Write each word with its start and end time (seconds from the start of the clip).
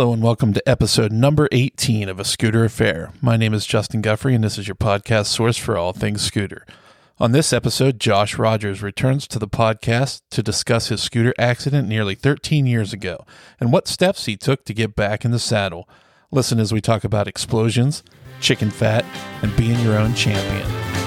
Hello 0.00 0.14
and 0.14 0.22
welcome 0.22 0.54
to 0.54 0.66
episode 0.66 1.12
number 1.12 1.46
18 1.52 2.08
of 2.08 2.18
A 2.18 2.24
Scooter 2.24 2.64
Affair. 2.64 3.12
My 3.20 3.36
name 3.36 3.52
is 3.52 3.66
Justin 3.66 4.00
Guffrey 4.00 4.34
and 4.34 4.42
this 4.42 4.56
is 4.56 4.66
your 4.66 4.74
podcast 4.74 5.26
source 5.26 5.58
for 5.58 5.76
all 5.76 5.92
things 5.92 6.22
scooter. 6.22 6.64
On 7.18 7.32
this 7.32 7.52
episode, 7.52 8.00
Josh 8.00 8.38
Rogers 8.38 8.80
returns 8.80 9.28
to 9.28 9.38
the 9.38 9.46
podcast 9.46 10.22
to 10.30 10.42
discuss 10.42 10.88
his 10.88 11.02
scooter 11.02 11.34
accident 11.38 11.86
nearly 11.86 12.14
13 12.14 12.64
years 12.64 12.94
ago 12.94 13.26
and 13.60 13.74
what 13.74 13.86
steps 13.86 14.24
he 14.24 14.38
took 14.38 14.64
to 14.64 14.72
get 14.72 14.96
back 14.96 15.26
in 15.26 15.32
the 15.32 15.38
saddle. 15.38 15.86
Listen 16.30 16.58
as 16.58 16.72
we 16.72 16.80
talk 16.80 17.04
about 17.04 17.28
explosions, 17.28 18.02
chicken 18.40 18.70
fat, 18.70 19.04
and 19.42 19.54
being 19.54 19.78
your 19.80 19.98
own 19.98 20.14
champion. 20.14 20.99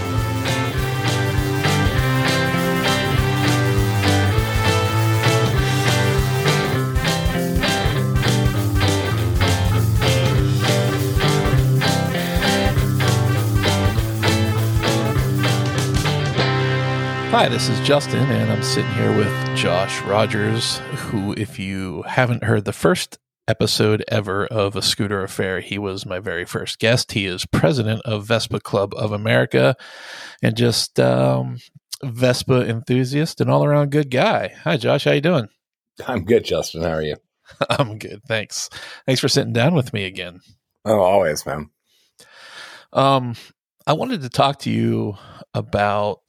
Hi, 17.33 17.49
this 17.49 17.67
is 17.67 17.79
Justin, 17.79 18.29
and 18.29 18.51
I'm 18.51 18.61
sitting 18.61 18.91
here 18.91 19.11
with 19.17 19.57
Josh 19.57 19.99
Rogers, 20.03 20.77
who, 20.77 21.33
if 21.33 21.57
you 21.57 22.03
haven't 22.03 22.43
heard 22.43 22.63
the 22.63 22.71
first 22.71 23.17
episode 23.47 24.03
ever 24.07 24.45
of 24.45 24.75
A 24.75 24.83
Scooter 24.83 25.23
Affair, 25.23 25.59
he 25.59 25.79
was 25.79 26.05
my 26.05 26.19
very 26.19 26.45
first 26.45 26.77
guest. 26.77 27.13
He 27.13 27.25
is 27.25 27.47
president 27.47 28.03
of 28.05 28.27
Vespa 28.27 28.59
Club 28.59 28.93
of 28.95 29.11
America 29.11 29.75
and 30.43 30.55
just 30.55 30.99
um, 30.99 31.57
Vespa 32.03 32.69
enthusiast 32.69 33.41
and 33.41 33.49
all 33.49 33.65
around 33.65 33.89
good 33.89 34.11
guy. 34.11 34.53
Hi, 34.63 34.77
Josh. 34.77 35.05
How 35.05 35.13
you 35.13 35.21
doing? 35.21 35.49
I'm 36.07 36.25
good, 36.25 36.45
Justin. 36.45 36.83
How 36.83 36.91
are 36.91 37.01
you? 37.01 37.15
I'm 37.71 37.97
good. 37.97 38.21
Thanks. 38.27 38.69
Thanks 39.07 39.19
for 39.19 39.27
sitting 39.27 39.53
down 39.53 39.73
with 39.73 39.91
me 39.91 40.05
again. 40.05 40.41
Oh, 40.85 40.99
always, 40.99 41.47
man. 41.47 41.71
Um, 42.93 43.33
I 43.87 43.93
wanted 43.93 44.21
to 44.21 44.29
talk 44.29 44.59
to 44.59 44.69
you 44.69 45.17
about 45.55 46.19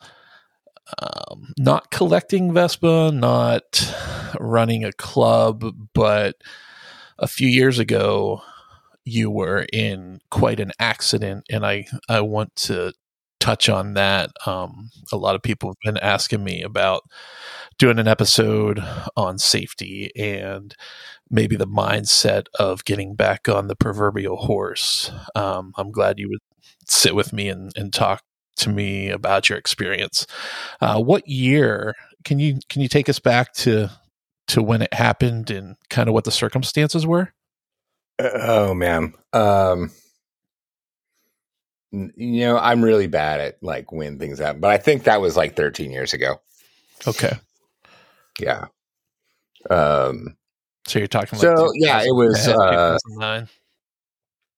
um, 0.98 1.52
not 1.58 1.90
collecting 1.90 2.52
Vespa, 2.52 3.10
not 3.12 3.94
running 4.38 4.84
a 4.84 4.92
club, 4.92 5.64
but 5.94 6.36
a 7.18 7.26
few 7.26 7.48
years 7.48 7.78
ago 7.78 8.42
you 9.04 9.30
were 9.30 9.66
in 9.72 10.20
quite 10.30 10.60
an 10.60 10.72
accident, 10.78 11.44
and 11.50 11.64
I 11.64 11.86
I 12.08 12.20
want 12.20 12.56
to 12.56 12.92
touch 13.40 13.68
on 13.68 13.92
that. 13.94 14.30
Um, 14.46 14.90
a 15.12 15.18
lot 15.18 15.34
of 15.34 15.42
people 15.42 15.68
have 15.68 15.76
been 15.84 16.02
asking 16.02 16.42
me 16.42 16.62
about 16.62 17.02
doing 17.78 17.98
an 17.98 18.08
episode 18.08 18.82
on 19.16 19.38
safety 19.38 20.10
and 20.16 20.74
maybe 21.30 21.56
the 21.56 21.66
mindset 21.66 22.46
of 22.58 22.84
getting 22.84 23.14
back 23.14 23.48
on 23.48 23.68
the 23.68 23.76
proverbial 23.76 24.36
horse. 24.36 25.10
Um, 25.34 25.72
I'm 25.76 25.90
glad 25.90 26.18
you 26.18 26.28
would 26.30 26.40
sit 26.86 27.14
with 27.14 27.32
me 27.34 27.48
and, 27.50 27.70
and 27.76 27.92
talk 27.92 28.22
to 28.56 28.70
me 28.70 29.10
about 29.10 29.48
your 29.48 29.58
experience. 29.58 30.26
Uh, 30.80 31.00
what 31.00 31.26
year 31.28 31.94
can 32.24 32.38
you 32.38 32.58
can 32.68 32.82
you 32.82 32.88
take 32.88 33.08
us 33.08 33.18
back 33.18 33.52
to 33.54 33.90
to 34.48 34.62
when 34.62 34.82
it 34.82 34.92
happened 34.92 35.50
and 35.50 35.76
kind 35.90 36.08
of 36.08 36.14
what 36.14 36.24
the 36.24 36.30
circumstances 36.30 37.06
were? 37.06 37.32
Uh, 38.18 38.30
oh 38.34 38.74
man, 38.74 39.14
um, 39.32 39.90
you 41.92 42.40
know 42.40 42.58
I'm 42.58 42.82
really 42.82 43.06
bad 43.06 43.40
at 43.40 43.62
like 43.62 43.92
when 43.92 44.18
things 44.18 44.38
happen, 44.38 44.60
but 44.60 44.70
I 44.70 44.78
think 44.78 45.04
that 45.04 45.20
was 45.20 45.36
like 45.36 45.56
13 45.56 45.90
years 45.90 46.12
ago. 46.12 46.40
Okay. 47.06 47.32
Yeah. 48.40 48.66
Um. 49.70 50.36
So 50.86 50.98
you're 50.98 51.08
talking. 51.08 51.38
So 51.38 51.70
yeah, 51.74 52.02
it 52.02 52.14
was. 52.14 52.46
Uh, 52.46 52.98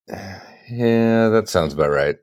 yeah, 0.09 1.29
that 1.29 1.49
sounds 1.49 1.75
about 1.75 1.91
right. 1.91 2.17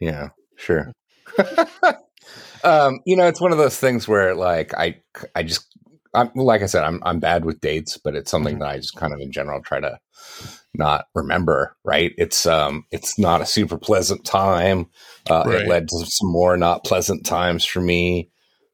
Yeah, 0.00 0.30
sure. 0.56 0.92
um, 2.64 3.00
you 3.06 3.16
know, 3.16 3.26
it's 3.26 3.40
one 3.40 3.52
of 3.52 3.58
those 3.58 3.78
things 3.78 4.06
where 4.06 4.34
like 4.34 4.74
I 4.74 5.00
I 5.34 5.42
just 5.42 5.66
I'm 6.14 6.30
like 6.34 6.62
I 6.62 6.66
said, 6.66 6.84
I'm 6.84 7.00
I'm 7.04 7.20
bad 7.20 7.44
with 7.44 7.60
dates, 7.60 7.98
but 7.98 8.14
it's 8.14 8.30
something 8.30 8.54
mm-hmm. 8.54 8.62
that 8.62 8.70
I 8.70 8.76
just 8.76 8.96
kind 8.96 9.12
of 9.12 9.20
in 9.20 9.32
general 9.32 9.62
try 9.62 9.80
to 9.80 9.98
not 10.74 11.06
remember, 11.14 11.76
right? 11.84 12.12
It's 12.16 12.46
um 12.46 12.84
it's 12.90 13.18
not 13.18 13.40
a 13.40 13.46
super 13.46 13.78
pleasant 13.78 14.24
time. 14.24 14.86
Uh, 15.28 15.44
right. 15.46 15.62
it 15.62 15.68
led 15.68 15.88
to 15.88 16.06
some 16.06 16.30
more 16.30 16.56
not 16.56 16.84
pleasant 16.84 17.26
times 17.26 17.64
for 17.64 17.80
me. 17.80 18.30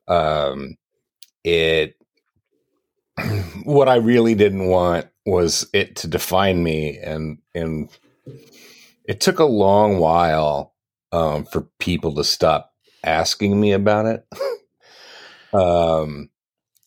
Um 0.09 0.77
it 1.45 1.97
what 3.65 3.89
I 3.89 3.97
really 3.97 4.35
didn't 4.35 4.67
want 4.67 5.07
was 5.27 5.69
it 5.73 5.97
to 5.97 6.09
define 6.09 6.63
me 6.63 6.99
and 6.99 7.39
and 7.55 7.89
it 9.05 9.21
took 9.21 9.39
a 9.39 9.45
long 9.45 9.99
while 9.99 10.72
um, 11.13 11.45
for 11.45 11.69
people 11.79 12.15
to 12.15 12.25
stop 12.25 12.73
asking 13.05 13.61
me 13.61 13.73
about 13.73 14.07
it. 14.07 14.27
um, 15.53 16.31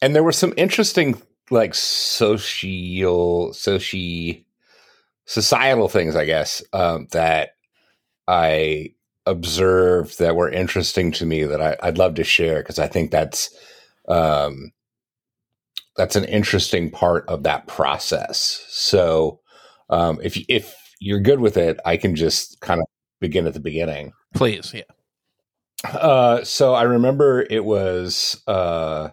and 0.02 0.16
there 0.16 0.24
were 0.24 0.32
some 0.32 0.54
interesting, 0.58 1.22
like 1.50 1.74
social, 1.74 3.50
soci, 3.52 4.44
societal 5.26 5.88
things, 5.88 6.16
I 6.16 6.26
guess, 6.26 6.64
um, 6.74 7.08
that 7.12 7.52
I 8.28 8.94
observed 9.26 10.20
that 10.20 10.36
were 10.36 10.50
interesting 10.50 11.12
to 11.14 11.26
me 11.26 11.44
that 11.44 11.62
I, 11.62 11.78
would 11.86 11.98
love 11.98 12.16
to 12.16 12.24
share 12.24 12.60
because 12.60 12.80
I 12.80 12.88
think 12.88 13.12
that's 13.12 13.50
um, 14.08 14.72
that's 15.98 16.16
an 16.16 16.26
interesting 16.26 16.92
part 16.92 17.28
of 17.28 17.44
that 17.44 17.68
process. 17.68 18.66
So 18.70 19.40
um, 19.90 20.20
if 20.24 20.38
if 20.48 20.76
you're 21.00 21.20
good 21.20 21.40
with 21.40 21.58
it, 21.58 21.80
I 21.86 21.98
can 21.98 22.16
just 22.16 22.60
kind 22.62 22.80
of 22.80 22.88
begin 23.20 23.48
at 23.48 23.54
the 23.54 23.60
beginning. 23.60 24.14
Please, 24.34 24.74
yeah. 24.74 24.84
Uh, 25.84 26.44
so 26.44 26.74
I 26.74 26.84
remember 26.84 27.46
it 27.50 27.64
was 27.64 28.42
uh, 28.48 29.10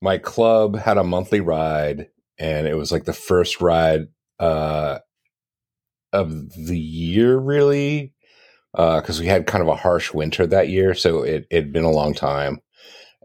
my 0.00 0.18
club 0.18 0.76
had 0.76 0.98
a 0.98 1.04
monthly 1.04 1.40
ride, 1.40 2.08
and 2.38 2.66
it 2.66 2.74
was 2.74 2.90
like 2.90 3.04
the 3.04 3.12
first 3.12 3.60
ride 3.60 4.08
uh, 4.40 4.98
of 6.12 6.52
the 6.54 6.78
year, 6.78 7.36
really, 7.36 8.12
because 8.72 9.20
uh, 9.20 9.22
we 9.22 9.26
had 9.26 9.46
kind 9.46 9.62
of 9.62 9.68
a 9.68 9.76
harsh 9.76 10.12
winter 10.12 10.46
that 10.46 10.68
year, 10.68 10.94
so 10.94 11.22
it 11.22 11.46
had 11.50 11.72
been 11.72 11.84
a 11.84 11.90
long 11.90 12.14
time, 12.14 12.60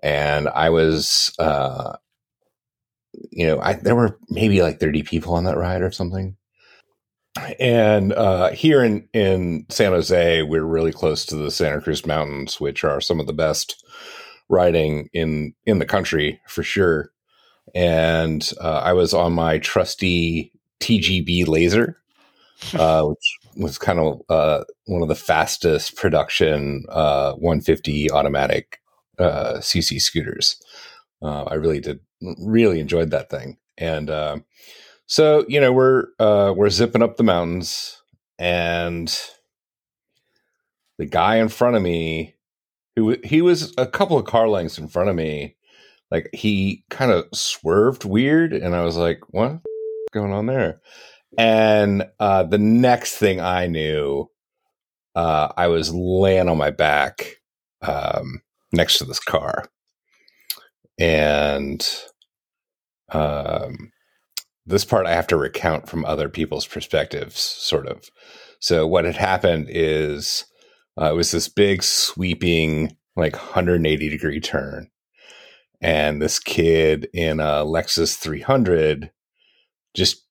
and 0.04 0.48
I 0.48 0.70
was, 0.70 1.34
uh, 1.40 1.98
you 3.32 3.48
know, 3.48 3.60
I 3.60 3.74
there 3.74 3.96
were 3.96 4.20
maybe 4.30 4.62
like 4.62 4.80
thirty 4.80 5.04
people 5.04 5.34
on 5.34 5.46
that 5.46 5.58
ride 5.58 5.82
or 5.82 5.92
something 5.92 6.36
and 7.60 8.14
uh, 8.14 8.50
here 8.52 8.84
in 8.84 9.08
in 9.14 9.66
San 9.70 9.92
Jose, 9.92 10.44
we're 10.44 10.64
really 10.64 10.92
close 10.92 11.26
to 11.28 11.36
the 11.36 11.52
Santa 11.52 11.82
Cruz 11.82 12.06
Mountains, 12.06 12.60
which 12.60 12.84
are 12.84 13.02
some 13.02 13.20
of 13.20 13.28
the 13.28 13.34
best 13.34 13.84
riding 14.50 15.10
in 15.14 15.54
in 15.66 15.80
the 15.80 15.86
country 15.86 16.42
for 16.48 16.64
sure. 16.64 17.12
And 17.76 18.52
uh, 18.60 18.82
I 18.84 18.94
was 18.94 19.14
on 19.14 19.34
my 19.34 19.60
trusty 19.60 20.52
TGB 20.80 21.48
Laser, 21.48 21.98
uh, 22.74 23.04
which 23.06 23.38
was 23.56 23.78
kind 23.78 24.00
of 24.00 24.22
uh, 24.30 24.64
one 24.86 25.02
of 25.02 25.08
the 25.08 25.16
fastest 25.16 25.96
production 25.96 26.86
uh, 26.90 27.34
150 27.34 28.12
automatic 28.12 28.80
CC 29.20 29.96
uh, 29.96 30.00
scooters. 30.00 30.62
I 31.22 31.56
really 31.56 31.80
did 31.80 32.00
really 32.40 32.80
enjoyed 32.80 33.12
that 33.12 33.30
thing, 33.30 33.58
and 33.78 34.10
so 35.10 35.44
you 35.48 35.60
know 35.60 35.74
we're 35.74 36.06
uh, 36.20 36.54
we're 36.56 36.70
zipping 36.70 37.02
up 37.02 37.18
the 37.18 37.24
mountains, 37.24 38.00
and 38.38 39.20
the 41.00 41.08
guy 41.08 41.38
in 41.38 41.50
front 41.50 41.76
of 41.76 41.82
me, 41.82 42.36
who 42.96 43.18
he 43.24 43.42
was 43.42 43.74
a 43.78 43.88
couple 43.88 44.20
of 44.20 44.26
car 44.26 44.48
lengths 44.48 44.78
in 44.78 44.88
front 44.88 45.10
of 45.10 45.16
me, 45.16 45.58
like 46.12 46.30
he 46.32 46.84
kind 46.92 47.12
of 47.12 47.26
swerved 47.34 48.06
weird, 48.06 48.54
and 48.54 48.76
I 48.76 48.84
was 48.84 48.98
like, 48.98 49.22
"What 49.30 49.62
going 50.12 50.32
on 50.32 50.46
there?" 50.46 50.80
And 51.40 52.08
uh, 52.20 52.44
the 52.44 52.60
next 52.60 53.16
thing 53.16 53.42
I 53.42 53.66
knew, 53.66 54.30
uh, 55.16 55.52
I 55.58 55.70
was 55.70 55.92
laying 55.92 56.50
on 56.50 56.58
my 56.58 56.70
back 56.70 57.38
um, 57.82 58.44
next 58.72 59.00
to 59.00 59.06
this 59.06 59.20
car, 59.20 59.66
and 61.00 61.84
um, 63.12 63.92
this 64.70 64.86
part 64.86 65.08
I 65.08 65.16
have 65.16 65.28
to 65.28 65.38
recount 65.38 65.90
from 65.90 66.06
other 66.06 66.30
people's 66.30 66.68
perspectives, 66.68 67.40
sort 67.40 67.88
of. 67.88 68.10
So 68.60 68.86
what 68.86 69.06
had 69.06 69.16
happened 69.16 69.68
is 69.70 70.46
uh, 71.00 71.12
it 71.12 71.16
was 71.16 71.32
this 71.32 71.50
big 71.50 71.82
sweeping, 71.82 72.96
like 73.16 73.34
180 73.34 74.10
degree 74.10 74.40
turn, 74.40 74.90
and 75.82 76.22
this 76.22 76.40
kid 76.40 77.10
in 77.14 77.40
a 77.40 77.66
Lexus 77.66 78.16
300 78.16 79.12
just 79.96 80.24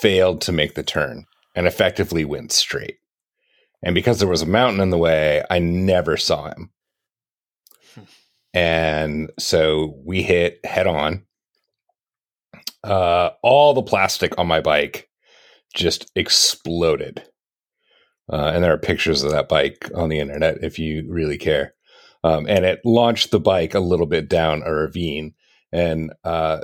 failed 0.00 0.40
to 0.40 0.52
make 0.52 0.74
the 0.74 0.82
turn 0.82 1.26
and 1.54 1.66
effectively 1.66 2.24
went 2.24 2.50
straight. 2.50 2.96
And 3.82 3.94
because 3.94 4.18
there 4.18 4.28
was 4.28 4.42
a 4.42 4.46
mountain 4.46 4.80
in 4.80 4.90
the 4.90 4.98
way, 4.98 5.44
I 5.48 5.58
never 5.60 6.16
saw 6.16 6.48
him. 6.48 6.70
Hmm. 7.94 8.00
And 8.52 9.30
so 9.38 10.00
we 10.04 10.22
hit 10.22 10.64
head 10.64 10.86
on 10.86 11.26
uh, 12.84 13.30
all 13.42 13.74
the 13.74 13.82
plastic 13.82 14.38
on 14.38 14.46
my 14.46 14.60
bike 14.60 15.08
just 15.74 16.10
exploded. 16.16 17.22
Uh, 18.32 18.52
and 18.54 18.62
there 18.62 18.72
are 18.72 18.78
pictures 18.78 19.22
of 19.22 19.32
that 19.32 19.48
bike 19.48 19.90
on 19.94 20.08
the 20.08 20.18
internet 20.18 20.62
if 20.62 20.78
you 20.78 21.04
really 21.08 21.38
care. 21.38 21.74
Um, 22.22 22.46
and 22.48 22.64
it 22.64 22.80
launched 22.84 23.30
the 23.30 23.40
bike 23.40 23.74
a 23.74 23.80
little 23.80 24.06
bit 24.06 24.28
down 24.28 24.62
a 24.64 24.72
ravine, 24.72 25.34
and 25.72 26.12
uh, 26.22 26.60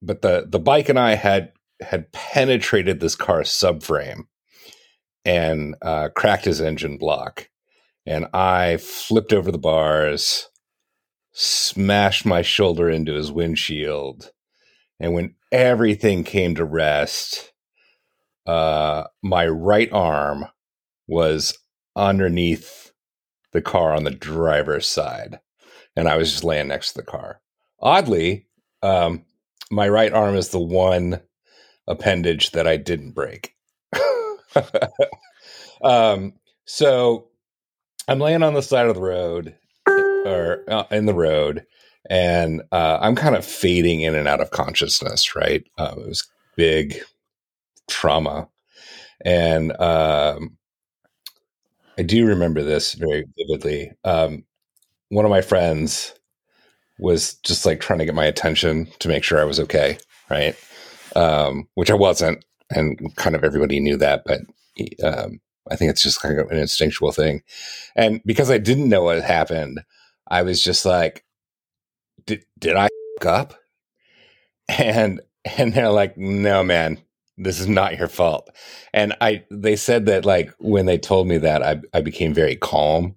but 0.00 0.22
the 0.22 0.46
the 0.48 0.60
bike 0.60 0.88
and 0.88 0.98
I 0.98 1.16
had 1.16 1.52
had 1.80 2.12
penetrated 2.12 3.00
this 3.00 3.16
car's 3.16 3.50
subframe 3.50 4.26
and 5.24 5.74
uh, 5.82 6.10
cracked 6.14 6.44
his 6.44 6.60
engine 6.60 6.98
block, 6.98 7.48
and 8.06 8.28
I 8.32 8.76
flipped 8.76 9.32
over 9.32 9.50
the 9.50 9.58
bars, 9.58 10.48
smashed 11.32 12.24
my 12.24 12.42
shoulder 12.42 12.88
into 12.88 13.12
his 13.12 13.32
windshield, 13.32 14.30
and 15.00 15.14
when 15.14 15.34
everything 15.52 16.24
came 16.24 16.54
to 16.54 16.64
rest, 16.64 17.52
uh, 18.46 19.04
my 19.22 19.46
right 19.46 19.92
arm 19.92 20.46
was 21.06 21.58
underneath 21.94 22.92
the 23.52 23.62
car 23.62 23.94
on 23.94 24.04
the 24.04 24.10
driver's 24.10 24.86
side, 24.86 25.40
and 25.94 26.08
I 26.08 26.16
was 26.16 26.30
just 26.30 26.44
laying 26.44 26.68
next 26.68 26.92
to 26.92 26.98
the 26.98 27.06
car. 27.06 27.40
Oddly, 27.80 28.46
um, 28.82 29.24
my 29.70 29.88
right 29.88 30.12
arm 30.12 30.36
is 30.36 30.48
the 30.48 30.60
one 30.60 31.20
appendage 31.88 32.50
that 32.52 32.66
I 32.66 32.76
didn't 32.76 33.12
break. 33.12 33.54
um, 35.82 36.34
so 36.64 37.28
I'm 38.08 38.18
laying 38.18 38.42
on 38.42 38.54
the 38.54 38.62
side 38.62 38.86
of 38.86 38.94
the 38.94 39.00
road 39.00 39.56
or 39.88 40.64
uh, 40.68 40.84
in 40.90 41.06
the 41.06 41.14
road, 41.14 41.64
and 42.10 42.62
uh, 42.72 42.98
I'm 43.00 43.16
kind 43.16 43.36
of 43.36 43.44
fading 43.44 44.02
in 44.02 44.14
and 44.14 44.28
out 44.28 44.40
of 44.40 44.50
consciousness. 44.50 45.34
Right, 45.34 45.64
uh, 45.78 45.94
it 45.96 46.06
was 46.06 46.28
big 46.56 46.96
trauma, 47.88 48.48
and 49.24 49.72
um, 49.80 50.56
I 51.98 52.02
do 52.02 52.26
remember 52.26 52.62
this 52.62 52.94
very 52.94 53.24
vividly. 53.38 53.92
Um, 54.04 54.44
one 55.08 55.24
of 55.24 55.30
my 55.30 55.40
friends 55.40 56.12
was 56.98 57.34
just 57.44 57.66
like 57.66 57.80
trying 57.80 57.98
to 57.98 58.04
get 58.04 58.14
my 58.14 58.24
attention 58.24 58.88
to 59.00 59.08
make 59.08 59.22
sure 59.22 59.40
I 59.40 59.44
was 59.44 59.60
okay, 59.60 59.98
right? 60.30 60.56
Um, 61.14 61.68
which 61.74 61.90
I 61.90 61.94
wasn't, 61.94 62.44
and 62.70 63.14
kind 63.16 63.36
of 63.36 63.44
everybody 63.44 63.80
knew 63.80 63.96
that, 63.98 64.24
but 64.24 64.40
um, 65.02 65.40
I 65.70 65.76
think 65.76 65.90
it's 65.90 66.02
just 66.02 66.20
kind 66.20 66.38
of 66.38 66.50
an 66.50 66.58
instinctual 66.58 67.12
thing. 67.12 67.42
And 67.94 68.20
because 68.24 68.50
I 68.50 68.58
didn't 68.58 68.88
know 68.88 69.02
what 69.02 69.22
happened, 69.22 69.80
I 70.28 70.42
was 70.42 70.62
just 70.62 70.84
like, 70.84 71.24
"Did 72.26 72.44
did 72.58 72.76
I 72.76 72.88
up?" 73.24 73.54
And 74.68 75.20
and 75.58 75.72
they're 75.72 75.90
like, 75.90 76.16
"No, 76.16 76.64
man, 76.64 76.98
this 77.38 77.60
is 77.60 77.68
not 77.68 77.98
your 77.98 78.08
fault." 78.08 78.50
And 78.92 79.14
I 79.20 79.44
they 79.50 79.76
said 79.76 80.06
that 80.06 80.24
like 80.24 80.52
when 80.58 80.86
they 80.86 80.98
told 80.98 81.28
me 81.28 81.38
that, 81.38 81.62
I 81.62 81.80
I 81.94 82.00
became 82.00 82.34
very 82.34 82.56
calm, 82.56 83.14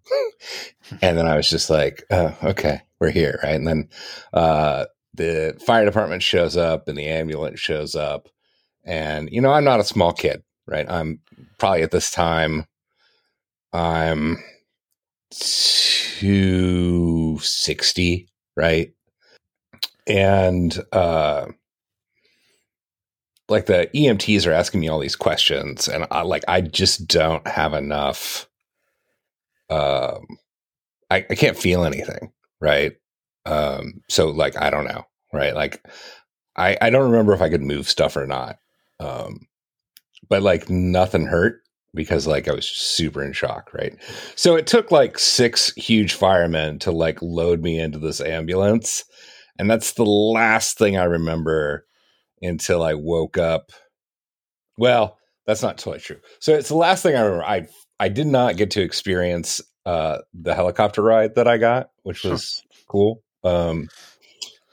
and 1.02 1.18
then 1.18 1.28
I 1.28 1.36
was 1.36 1.50
just 1.50 1.70
like, 1.70 2.04
"Oh, 2.12 2.36
okay." 2.44 2.82
we're 3.00 3.12
here, 3.12 3.40
right? 3.44 3.56
And 3.56 3.68
then 3.68 3.90
uh, 4.34 4.86
the 5.14 5.56
fire 5.66 5.86
department 5.86 6.24
shows 6.24 6.58
up 6.58 6.88
and 6.88 6.98
the 6.98 7.08
ambulance 7.08 7.60
shows 7.60 7.96
up. 7.96 8.30
And, 8.84 9.30
you 9.32 9.42
know, 9.42 9.52
I'm 9.52 9.64
not 9.64 9.80
a 9.80 9.86
small 9.86 10.14
kid, 10.14 10.42
right? 10.68 10.90
I'm 10.90 11.20
probably 11.58 11.84
at 11.84 11.92
this 11.92 12.12
time, 12.12 12.66
I'm 13.72 14.38
260, 15.32 18.28
right? 18.56 18.92
And, 20.07 20.78
uh, 20.92 21.48
like 23.50 23.66
the 23.66 23.90
EMTs 23.96 24.48
are 24.48 24.51
asking 24.51 24.80
me 24.80 24.88
all 24.88 25.00
these 25.00 25.16
questions, 25.16 25.88
and 25.88 26.06
I 26.12 26.22
like 26.22 26.44
I 26.48 26.62
just 26.62 27.07
don't 27.07 27.46
have 27.48 27.74
enough. 27.74 28.48
Um, 29.69 30.25
I, 31.10 31.25
I 31.30 31.36
can't 31.36 31.57
feel 31.57 31.84
anything, 31.84 32.31
right? 32.62 32.94
Um, 33.46 34.01
so 34.07 34.30
like 34.30 34.56
I 34.62 34.69
don't 34.69 34.86
know, 34.86 35.04
right? 35.34 35.56
Like 35.56 35.84
I 36.56 36.78
I 36.81 36.90
don't 36.90 37.10
remember 37.12 37.34
if 37.34 37.42
I 37.42 37.50
could 37.50 37.62
move 37.62 37.90
stuff 37.90 38.16
or 38.16 38.28
not. 38.28 38.57
Um, 39.00 39.48
but 40.30 40.44
like 40.44 40.69
nothing 40.69 41.25
hurt 41.25 41.62
because 41.95 42.28
like 42.28 42.48
I 42.48 42.54
was 42.54 42.68
super 42.68 43.24
in 43.24 43.34
shock, 43.34 43.74
right? 43.74 43.95
So 44.36 44.56
it 44.56 44.68
took 44.68 44.92
like 44.92 45.18
six 45.18 45.74
huge 45.74 46.13
firemen 46.13 46.78
to 46.80 46.92
like 46.92 47.22
load 47.22 47.63
me 47.63 47.80
into 47.80 47.98
this 47.98 48.22
ambulance. 48.22 49.06
And 49.60 49.70
that's 49.70 49.94
the 49.94 50.06
last 50.06 50.78
thing 50.78 50.98
I 50.98 51.04
remember 51.04 51.86
until 52.42 52.82
I 52.82 52.94
woke 52.96 53.38
up. 53.38 53.72
Well, 54.78 55.20
that's 55.46 55.62
not 55.62 55.78
totally 55.78 56.00
true. 56.00 56.20
So 56.40 56.54
it's 56.56 56.70
the 56.70 56.78
last 56.78 57.04
thing 57.04 57.16
I 57.16 57.22
remember. 57.22 57.44
I 57.44 57.68
I 58.00 58.08
did 58.08 58.28
not 58.28 58.56
get 58.56 58.72
to 58.72 58.82
experience 58.82 59.62
uh, 59.86 60.20
the 60.34 60.56
helicopter 60.56 61.02
ride 61.02 61.36
that 61.36 61.48
I 61.48 61.58
got, 61.58 61.90
which 62.04 62.24
was 62.24 62.64
cool. 62.88 63.22
Um, 63.44 63.90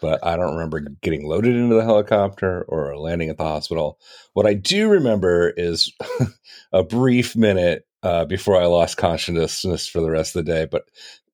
but 0.01 0.25
I 0.25 0.37
don't 0.37 0.55
remember 0.55 0.81
getting 1.03 1.27
loaded 1.27 1.57
into 1.57 1.75
the 1.75 1.85
helicopter 1.85 2.63
or 2.69 2.97
landing 2.97 3.29
at 3.29 3.39
the 3.39 3.45
hospital. 3.45 3.99
What 4.35 4.47
I 4.47 4.55
do 4.55 4.89
remember 4.89 5.53
is 5.57 5.93
a 6.73 6.85
brief 6.85 7.35
minute 7.35 7.87
uh, 8.03 8.25
before 8.27 8.61
I 8.61 8.67
lost 8.67 8.99
consciousness 8.99 9.89
for 9.89 10.01
the 10.01 10.11
rest 10.11 10.37
of 10.37 10.45
the 10.45 10.53
day. 10.53 10.67
But 10.71 10.85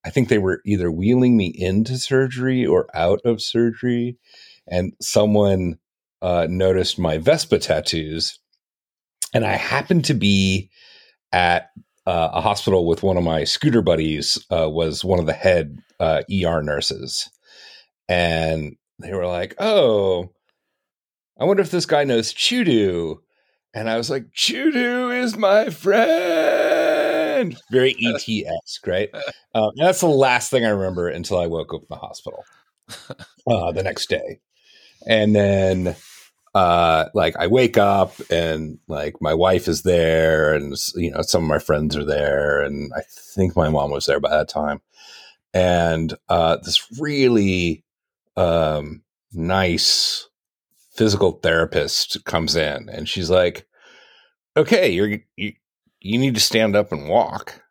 I 0.05 0.11
think 0.11 0.29
they 0.29 0.39
were 0.39 0.61
either 0.65 0.91
wheeling 0.91 1.37
me 1.37 1.53
into 1.55 1.97
surgery 1.97 2.67
or 2.67 2.89
out 2.95 3.21
of 3.25 3.41
surgery, 3.41 4.19
and 4.69 4.93
someone 5.01 5.79
uh, 6.21 6.47
noticed 6.49 6.99
my 6.99 7.19
Vespa 7.19 7.59
tattoos, 7.59 8.39
and 9.35 9.45
I 9.45 9.53
happened 9.53 10.05
to 10.07 10.15
be 10.15 10.71
at 11.33 11.71
uh, 12.07 12.31
a 12.33 12.41
hospital 12.41 12.87
with 12.87 13.03
one 13.03 13.17
of 13.17 13.25
my 13.25 13.45
scooter 13.45 13.83
buddies 13.83 14.39
uh, 14.51 14.69
was 14.69 15.05
one 15.05 15.21
of 15.21 15.27
the 15.27 15.33
head 15.33 15.79
uh, 16.01 16.23
ER 16.33 16.63
nurses, 16.63 17.31
and 18.09 18.77
they 18.99 19.15
were 19.15 19.27
like, 19.27 19.55
"Oh, 19.59 20.33
I 21.39 21.45
wonder 21.45 21.63
if 21.63 21.71
this 21.71 21.87
guy 21.87 22.05
knows 22.05 22.35
Chudu." 22.35 23.19
And 23.75 23.89
I 23.89 23.97
was 23.97 24.11
like, 24.11 24.33
"Chudu 24.35 25.23
is 25.23 25.37
my 25.37 25.71
friend." 25.71 26.42
Very 27.71 27.97
ET 28.01 28.29
esque, 28.29 28.87
right? 28.87 29.11
Uh, 29.55 29.71
that's 29.77 30.01
the 30.01 30.07
last 30.07 30.51
thing 30.51 30.65
I 30.65 30.71
remember 30.71 31.09
until 31.09 31.39
I 31.39 31.47
woke 31.47 31.75
up 31.75 31.83
in 31.83 31.87
the 31.91 31.97
hospital 31.97 32.43
uh, 33.47 33.71
the 33.73 33.83
next 33.83 34.09
day, 34.09 34.41
and 35.07 35.37
then 35.37 35.95
uh 36.55 37.07
like 37.15 37.35
i 37.39 37.47
wake 37.47 37.79
up 37.79 38.15
and 38.31 38.79
like 38.87 39.15
my 39.21 39.33
wife 39.33 39.69
is 39.69 39.83
there 39.83 40.55
and 40.55 40.75
you 40.95 41.11
know 41.11 41.23
some 41.23 41.43
of 41.43 41.49
my 41.49 41.59
friends 41.59 41.97
are 41.97 42.05
there 42.05 42.61
and 42.61 42.93
i 42.95 43.01
think 43.35 43.57
my 43.57 43.71
mom 43.71 43.91
was 43.91 44.05
there 44.05 44.21
by 44.21 44.29
that 44.29 44.49
time 44.49 44.81
and 45.55 46.15
uh 46.29 46.57
this 46.63 46.87
really 47.01 47.85
um 48.37 49.03
nice 49.33 50.29
physical 50.95 51.33
therapist 51.43 52.23
comes 52.27 52.55
in 52.55 52.89
and 52.91 53.09
she's 53.09 53.31
like 53.31 53.67
okay 54.55 54.91
you're 54.91 55.19
you, 55.37 55.55
you 56.03 56.19
need 56.19 56.35
to 56.35 56.41
stand 56.41 56.77
up 56.77 56.93
and 56.93 57.09
walk 57.09 57.63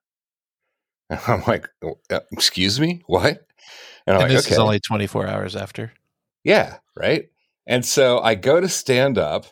and 1.10 1.20
i'm 1.28 1.44
like 1.48 1.68
uh, 2.12 2.20
excuse 2.32 2.80
me 2.80 3.02
what 3.08 3.46
and, 4.08 4.16
and 4.16 4.20
like, 4.20 4.30
this 4.30 4.46
okay. 4.46 4.56
is 4.56 4.60
only 4.60 4.80
24 4.80 5.28
hours 5.28 5.56
after 5.56 5.92
yeah 6.44 6.78
right 6.96 7.30
and 7.68 7.86
so 7.86 8.20
I 8.20 8.36
go 8.36 8.60
to 8.60 8.68
stand 8.68 9.18
up 9.18 9.46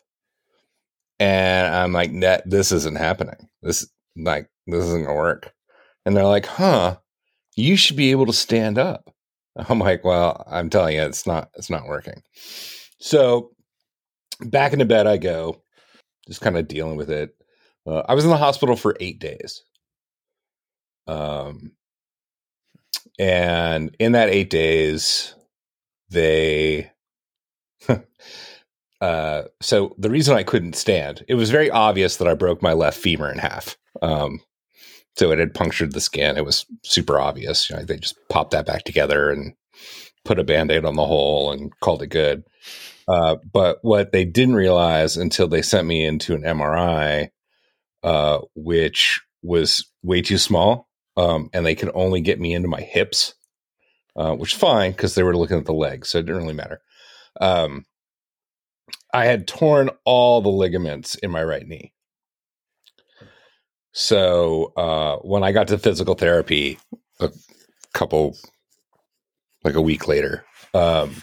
and 1.20 1.74
I'm 1.74 1.94
like, 1.94 2.12
"Net, 2.12 2.44
this 2.46 2.72
isn't 2.72 2.98
happening. 2.98 3.50
This 3.62 3.88
like 4.16 4.50
this 4.68 4.86
isn't 4.86 5.06
gonna 5.06 5.16
work. 5.16 5.54
And 6.06 6.16
they're 6.16 6.26
like, 6.26 6.46
huh, 6.46 6.98
you 7.56 7.76
should 7.76 7.98
be 7.98 8.12
able 8.12 8.26
to 8.26 8.34
stand 8.34 8.78
up. 8.78 9.14
I'm 9.56 9.80
like, 9.80 10.04
well, 10.04 10.44
I'm 10.48 10.70
telling 10.70 10.96
you, 10.96 11.04
it's 11.04 11.28
not 11.28 11.50
it's 11.56 11.70
not 11.70 11.88
working. 11.88 12.22
So 13.00 13.52
back 14.42 14.74
into 14.74 14.86
bed 14.86 15.08
I 15.08 15.18
go, 15.18 15.62
just 16.28 16.42
kind 16.42 16.58
of 16.58 16.68
dealing 16.68 16.98
with 16.98 17.10
it. 17.10 17.36
Uh, 17.90 18.04
I 18.08 18.14
was 18.14 18.24
in 18.24 18.30
the 18.30 18.38
hospital 18.38 18.76
for 18.76 18.96
eight 19.00 19.20
days. 19.20 19.64
Um, 21.08 21.72
and 23.18 23.96
in 24.00 24.12
that 24.12 24.30
eight 24.30 24.50
days, 24.50 25.34
they 26.10 26.92
uh, 29.02 29.44
so 29.62 29.96
the 29.98 30.10
reason 30.10 30.36
I 30.36 30.44
couldn't 30.44 30.76
stand, 30.76 31.24
it 31.28 31.36
was 31.36 31.50
very 31.50 31.72
obvious 31.72 32.18
that 32.18 32.28
I 32.28 32.34
broke 32.34 32.62
my 32.62 32.74
left 32.74 32.98
femur 32.98 33.32
in 33.32 33.40
half. 33.40 33.78
Um, 34.02 34.42
so 35.18 35.32
it 35.32 35.40
had 35.40 35.54
punctured 35.54 35.94
the 35.94 36.02
skin. 36.02 36.38
It 36.38 36.46
was 36.46 36.66
super 36.84 37.20
obvious. 37.20 37.70
You 37.70 37.78
know, 37.78 37.84
they 37.84 37.98
just 37.98 38.16
popped 38.30 38.52
that 38.52 38.66
back 38.66 38.84
together 38.84 39.32
and 39.32 39.54
put 40.26 40.40
a 40.40 40.44
band-aid 40.44 40.86
on 40.86 40.96
the 40.96 41.06
hole 41.06 41.52
and 41.52 41.78
called 41.80 42.04
it 42.04 42.08
good. 42.08 42.44
Uh, 43.08 43.38
but 43.52 43.80
what 43.82 44.12
they 44.12 44.24
didn't 44.24 44.56
realize 44.56 45.18
until 45.18 45.48
they 45.48 45.64
sent 45.64 45.88
me 45.88 46.06
into 46.06 46.36
an 46.36 46.44
MRI, 46.44 47.30
uh, 48.04 48.40
which 48.56 49.22
was 49.42 49.86
way 50.04 50.22
too 50.22 50.38
small, 50.38 50.88
um, 51.18 51.50
and 51.54 51.66
they 51.66 51.76
could 51.76 51.92
only 51.94 52.22
get 52.22 52.40
me 52.40 52.54
into 52.54 52.68
my 52.68 52.82
hips, 52.82 53.34
uh, 54.16 54.34
which 54.34 54.54
is 54.54 54.60
fine 54.60 54.92
because 54.92 55.16
they 55.16 55.24
were 55.24 55.38
looking 55.38 55.58
at 55.58 55.66
the 55.66 55.74
legs, 55.74 56.10
so 56.10 56.18
it 56.18 56.26
didn't 56.26 56.42
really 56.42 56.54
matter. 56.54 56.82
Um, 57.40 57.86
I 59.14 59.26
had 59.26 59.48
torn 59.48 59.90
all 60.06 60.42
the 60.42 60.50
ligaments 60.50 61.16
in 61.16 61.32
my 61.32 61.44
right 61.44 61.66
knee. 61.66 61.94
So 63.92 64.72
uh, 64.78 65.18
when 65.18 65.44
I 65.44 65.52
got 65.52 65.70
to 65.70 65.78
physical 65.78 66.16
therapy 66.16 66.78
a 67.20 67.32
couple, 67.94 68.38
like 69.64 69.76
a 69.76 69.82
week 69.82 70.08
later, 70.08 70.46
um, 70.74 71.16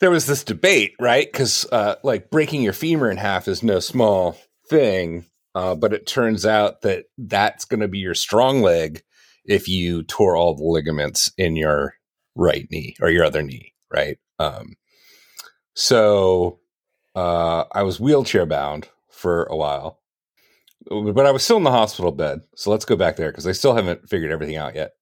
there 0.00 0.10
was 0.10 0.26
this 0.26 0.44
debate, 0.44 0.94
right? 1.00 1.30
Because 1.30 1.66
uh, 1.72 1.96
like 2.04 2.30
breaking 2.30 2.62
your 2.62 2.72
femur 2.72 3.10
in 3.10 3.16
half 3.16 3.48
is 3.48 3.62
no 3.62 3.80
small 3.80 4.38
thing, 4.68 5.26
uh, 5.54 5.74
but 5.74 5.92
it 5.92 6.06
turns 6.06 6.46
out 6.46 6.82
that 6.82 7.06
that's 7.16 7.64
going 7.64 7.80
to 7.80 7.88
be 7.88 7.98
your 7.98 8.14
strong 8.14 8.62
leg 8.62 9.02
if 9.44 9.68
you 9.68 10.02
tore 10.02 10.36
all 10.36 10.54
the 10.54 10.64
ligaments 10.64 11.32
in 11.38 11.56
your 11.56 11.94
right 12.34 12.68
knee 12.70 12.96
or 13.00 13.10
your 13.10 13.24
other 13.24 13.42
knee, 13.42 13.74
right? 13.92 14.18
Um, 14.38 14.76
so 15.74 16.60
uh, 17.14 17.64
I 17.72 17.82
was 17.82 17.98
wheelchair 18.00 18.46
bound 18.46 18.88
for 19.10 19.44
a 19.44 19.56
while, 19.56 20.00
but 20.88 21.26
I 21.26 21.30
was 21.30 21.42
still 21.42 21.56
in 21.56 21.64
the 21.64 21.70
hospital 21.70 22.12
bed. 22.12 22.40
So 22.56 22.70
let's 22.70 22.84
go 22.84 22.96
back 22.96 23.16
there 23.16 23.30
because 23.30 23.44
they 23.44 23.52
still 23.52 23.74
haven't 23.74 24.08
figured 24.08 24.30
everything 24.30 24.56
out 24.56 24.74
yet. 24.74 24.92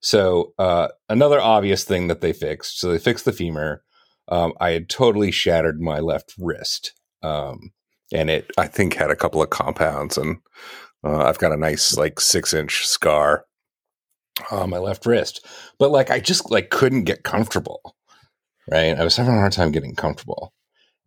So 0.00 0.54
uh, 0.58 0.88
another 1.08 1.40
obvious 1.40 1.84
thing 1.84 2.08
that 2.08 2.20
they 2.20 2.32
fixed. 2.32 2.78
So 2.78 2.90
they 2.90 2.98
fixed 2.98 3.24
the 3.24 3.32
femur. 3.32 3.82
Um, 4.28 4.52
I 4.60 4.70
had 4.70 4.88
totally 4.88 5.30
shattered 5.30 5.80
my 5.80 6.00
left 6.00 6.34
wrist, 6.38 6.92
um, 7.22 7.72
and 8.12 8.30
it 8.30 8.50
I 8.58 8.66
think 8.66 8.94
had 8.94 9.10
a 9.10 9.16
couple 9.16 9.42
of 9.42 9.50
compounds, 9.50 10.16
and 10.18 10.38
uh, 11.04 11.24
I've 11.24 11.38
got 11.38 11.52
a 11.52 11.56
nice 11.56 11.96
like 11.96 12.20
six 12.20 12.54
inch 12.54 12.86
scar 12.86 13.44
on 14.50 14.70
my 14.70 14.78
left 14.78 15.06
wrist. 15.06 15.44
But 15.78 15.90
like 15.90 16.10
I 16.10 16.20
just 16.20 16.50
like 16.50 16.70
couldn't 16.70 17.04
get 17.04 17.24
comfortable. 17.24 17.96
Right, 18.70 18.98
I 18.98 19.04
was 19.04 19.16
having 19.16 19.34
a 19.34 19.38
hard 19.38 19.52
time 19.52 19.72
getting 19.72 19.94
comfortable 19.94 20.52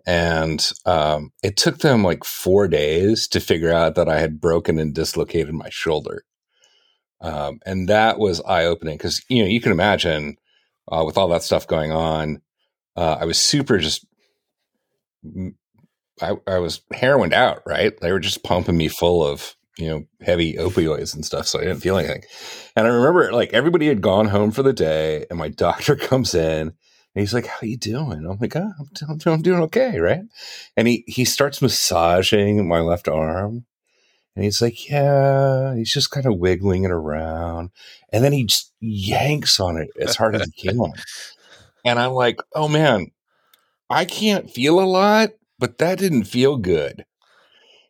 and 0.06 0.72
um, 0.86 1.32
it 1.44 1.58
took 1.58 1.80
them 1.80 2.04
like 2.04 2.24
four 2.24 2.68
days 2.68 3.28
to 3.30 3.40
figure 3.40 3.72
out 3.72 3.96
that 3.96 4.10
I 4.10 4.20
had 4.20 4.42
broken 4.42 4.80
and 4.80 4.94
dislocated 4.94 5.54
my 5.54 5.70
shoulder. 5.70 6.24
Um, 7.22 7.60
and 7.66 7.88
that 7.88 8.18
was 8.18 8.42
eye 8.42 8.66
opening 8.66 8.98
because 8.98 9.24
you 9.30 9.44
know 9.44 9.50
you 9.50 9.62
can 9.62 9.72
imagine 9.72 10.38
uh, 10.92 11.04
with 11.06 11.18
all 11.18 11.28
that 11.30 11.44
stuff 11.44 11.68
going 11.68 11.92
on, 11.92 12.42
uh, 12.96 13.18
I 13.20 13.26
was 13.26 13.38
super 13.38 13.78
just. 13.78 14.06
I, 16.22 16.36
I 16.48 16.60
was 16.60 16.82
heroined 16.94 17.34
out, 17.34 17.62
right? 17.66 17.94
They 18.00 18.12
were 18.12 18.20
just 18.20 18.44
pumping 18.44 18.78
me 18.78 18.88
full 18.88 19.26
of 19.26 19.56
you 19.78 19.90
know 19.90 20.04
heavy 20.22 20.56
opioids 20.56 21.16
and 21.16 21.26
stuff, 21.26 21.48
so 21.48 21.60
I 21.60 21.64
didn't 21.64 21.82
feel 21.82 21.98
anything. 21.98 22.24
And 22.76 22.88
I 22.88 22.90
remember 22.90 23.32
like 23.32 23.54
everybody 23.54 23.88
had 23.88 24.02
gone 24.02 24.28
home 24.28 24.52
for 24.52 24.64
the 24.64 24.74
day, 24.74 25.26
and 25.30 25.40
my 25.40 25.50
doctor 25.66 25.96
comes 25.96 26.34
in 26.34 26.74
and 27.16 27.22
he's 27.22 27.34
like, 27.34 27.48
"How 27.48 27.60
you 27.62 27.78
doing?" 27.78 28.26
I'm 28.26 28.38
like, 28.40 28.56
oh, 28.56 28.72
I'm, 29.10 29.20
I'm 29.26 29.42
doing 29.42 29.62
okay, 29.64 30.00
right?" 30.00 30.22
And 30.78 30.88
he 30.88 31.04
he 31.08 31.26
starts 31.26 31.62
massaging 31.62 32.68
my 32.68 32.80
left 32.80 33.08
arm, 33.08 33.66
and 34.36 34.46
he's 34.46 34.62
like, 34.62 34.90
"Yeah." 34.90 35.76
He's 35.76 35.94
just 35.94 36.12
kind 36.12 36.26
of 36.26 36.38
wiggling 36.38 36.84
it 36.84 36.92
around, 36.92 37.72
and 38.12 38.24
then 38.24 38.34
he 38.34 38.46
just 38.46 38.74
yanks 38.80 39.60
on 39.60 39.78
it 39.78 39.90
as 40.00 40.16
hard 40.16 40.36
as 40.36 40.50
he 40.54 40.70
can. 40.70 40.80
And 41.84 41.98
I'm 41.98 42.12
like, 42.12 42.40
"Oh 42.54 42.68
man, 42.68 43.08
I 43.90 44.06
can't 44.06 44.52
feel 44.52 44.80
a 44.80 44.86
lot, 44.86 45.32
but 45.62 45.78
that 45.78 45.98
didn't 45.98 46.26
feel 46.26 46.58
good." 46.58 47.06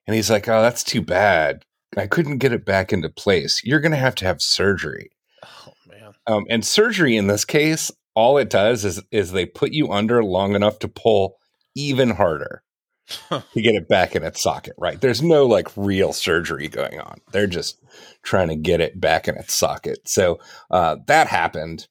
And 0.06 0.16
he's 0.16 0.30
like, 0.30 0.48
"Oh, 0.48 0.62
that's 0.62 0.84
too 0.84 1.02
bad. 1.02 1.66
I 1.98 2.06
couldn't 2.06 2.38
get 2.38 2.54
it 2.54 2.66
back 2.66 2.94
into 2.94 3.10
place. 3.10 3.64
You're 3.64 3.80
going 3.80 3.92
to 3.94 3.98
have 3.98 4.16
to 4.16 4.26
have 4.26 4.42
surgery." 4.42 5.10
Oh 5.44 5.74
man. 5.88 6.14
Um, 6.28 6.46
and 6.50 6.64
surgery 6.64 7.18
in 7.18 7.28
this 7.28 7.46
case, 7.46 7.92
all 8.14 8.38
it 8.38 8.50
does 8.50 8.86
is 8.86 9.02
is 9.12 9.32
they 9.32 9.46
put 9.46 9.72
you 9.72 9.92
under 9.92 10.24
long 10.24 10.56
enough 10.56 10.80
to 10.80 10.88
pull 10.88 11.38
even 11.76 12.12
harder 12.12 12.64
to 13.30 13.62
get 13.62 13.76
it 13.76 13.88
back 13.88 14.16
in 14.16 14.24
its 14.24 14.42
socket, 14.42 14.74
right? 14.78 15.00
There's 15.00 15.22
no 15.22 15.46
like 15.46 15.68
real 15.76 16.14
surgery 16.14 16.68
going 16.68 17.00
on. 17.00 17.22
They're 17.32 17.48
just 17.48 17.82
trying 18.24 18.50
to 18.50 18.56
get 18.56 18.82
it 18.82 19.00
back 19.00 19.28
in 19.28 19.36
its 19.36 19.54
socket. 19.54 20.08
So 20.08 20.40
uh, 20.70 20.98
that 21.08 21.28
happened, 21.28 21.88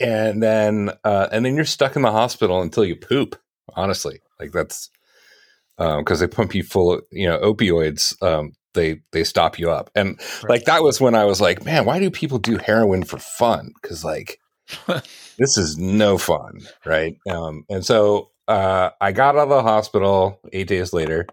and 0.00 0.42
then 0.42 0.90
uh, 1.04 1.28
and 1.32 1.44
then 1.44 1.56
you're 1.56 1.64
stuck 1.64 1.96
in 1.96 2.02
the 2.02 2.12
hospital 2.12 2.60
until 2.60 2.84
you 2.84 2.96
poop. 2.96 3.36
Honestly, 3.74 4.20
like 4.42 4.52
that's 4.52 4.90
because 5.78 6.22
um, 6.22 6.28
they 6.28 6.34
pump 6.34 6.54
you 6.54 6.62
full 6.62 6.94
of 6.94 7.02
you 7.10 7.28
know 7.28 7.38
opioids. 7.40 8.20
Um, 8.22 8.52
they 8.74 9.00
they 9.12 9.24
stop 9.24 9.58
you 9.58 9.70
up, 9.70 9.90
and 9.94 10.18
right. 10.42 10.50
like 10.50 10.64
that 10.64 10.82
was 10.82 11.00
when 11.00 11.14
I 11.14 11.24
was 11.24 11.40
like, 11.40 11.64
man, 11.64 11.84
why 11.84 11.98
do 11.98 12.10
people 12.10 12.38
do 12.38 12.58
heroin 12.58 13.04
for 13.04 13.18
fun? 13.18 13.72
Because 13.80 14.04
like 14.04 14.38
this 15.38 15.56
is 15.56 15.78
no 15.78 16.18
fun, 16.18 16.60
right? 16.84 17.16
Um, 17.28 17.64
and 17.68 17.84
so 17.84 18.30
uh, 18.48 18.90
I 19.00 19.12
got 19.12 19.36
out 19.36 19.44
of 19.44 19.50
the 19.50 19.62
hospital 19.62 20.40
eight 20.52 20.66
days 20.68 20.92
later. 20.92 21.26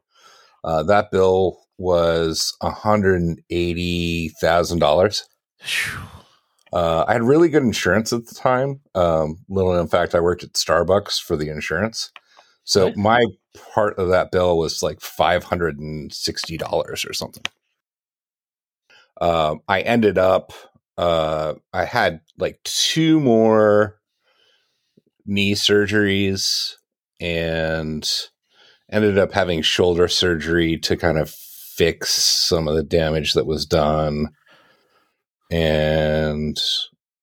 Uh, 0.64 0.84
that 0.84 1.12
bill 1.12 1.60
was 1.78 2.56
$180,000. 2.62 5.24
Uh, 6.72 7.04
I 7.08 7.14
had 7.14 7.24
really 7.24 7.50
good 7.50 7.64
insurance 7.64 8.14
at 8.14 8.28
the 8.28 8.36
time. 8.36 8.82
Um, 8.94 9.40
little 9.50 9.76
in 9.80 9.88
fact, 9.88 10.14
I 10.14 10.20
worked 10.20 10.44
at 10.44 10.54
Starbucks 10.54 11.20
for 11.20 11.36
the 11.36 11.50
insurance. 11.50 12.12
So 12.70 12.86
right. 12.86 12.98
my 12.98 13.26
part 13.74 13.98
of 13.98 14.10
that 14.10 14.32
bill 14.32 14.56
was 14.56 14.84
like 14.84 15.00
$560 15.00 17.10
or 17.10 17.14
something. 17.14 17.44
Um, 19.20 19.62
I 19.68 19.82
ended 19.82 20.20
up 20.20 20.54
uh, 20.96 21.56
I 21.74 21.86
had 21.86 22.22
like 22.38 22.60
two 22.64 23.20
more 23.20 24.00
knee 25.26 25.56
surgeries 25.56 26.74
and 27.20 28.08
ended 28.92 29.18
up 29.18 29.32
having 29.32 29.64
shoulder 29.64 30.08
surgery 30.08 30.78
to 30.78 30.96
kind 30.96 31.18
of 31.18 31.32
fix 31.32 32.12
some 32.12 32.68
of 32.68 32.76
the 32.76 32.84
damage 32.84 33.34
that 33.34 33.48
was 33.48 33.66
done 33.66 34.28
and 35.50 36.60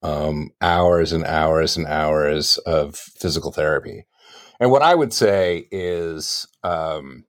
um, 0.03 0.51
hours 0.61 1.13
and 1.13 1.25
hours 1.25 1.77
and 1.77 1.87
hours 1.87 2.59
of 2.59 2.97
physical 2.97 3.53
therapy. 3.53 4.07
And 4.61 4.71
what 4.71 4.83
I 4.83 4.95
would 4.95 5.13
say 5.13 5.69
is, 5.71 6.47
um, 6.63 7.25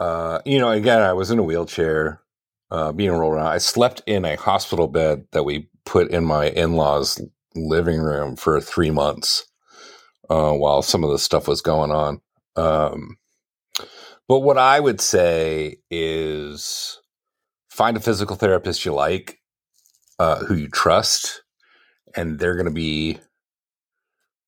uh, 0.00 0.40
you 0.44 0.58
know, 0.58 0.70
again, 0.70 1.02
I 1.02 1.12
was 1.12 1.30
in 1.30 1.38
a 1.38 1.42
wheelchair 1.42 2.22
uh, 2.70 2.92
being 2.92 3.12
rolled 3.12 3.34
around. 3.34 3.46
I 3.46 3.58
slept 3.58 4.02
in 4.06 4.24
a 4.24 4.36
hospital 4.36 4.88
bed 4.88 5.26
that 5.32 5.44
we 5.44 5.68
put 5.84 6.10
in 6.10 6.24
my 6.24 6.48
in 6.48 6.74
laws' 6.74 7.20
living 7.54 8.00
room 8.00 8.36
for 8.36 8.60
three 8.60 8.90
months 8.90 9.46
uh, 10.28 10.52
while 10.52 10.82
some 10.82 11.04
of 11.04 11.10
the 11.10 11.18
stuff 11.18 11.48
was 11.48 11.62
going 11.62 11.90
on. 11.90 12.20
Um, 12.56 13.16
but 14.28 14.40
what 14.40 14.58
I 14.58 14.80
would 14.80 15.00
say 15.00 15.76
is 15.90 17.00
find 17.70 17.96
a 17.96 18.00
physical 18.00 18.36
therapist 18.36 18.84
you 18.84 18.92
like, 18.92 19.38
uh, 20.18 20.44
who 20.44 20.54
you 20.54 20.68
trust, 20.68 21.42
and 22.16 22.38
they're 22.38 22.56
going 22.56 22.66
to 22.66 22.72
be 22.72 23.18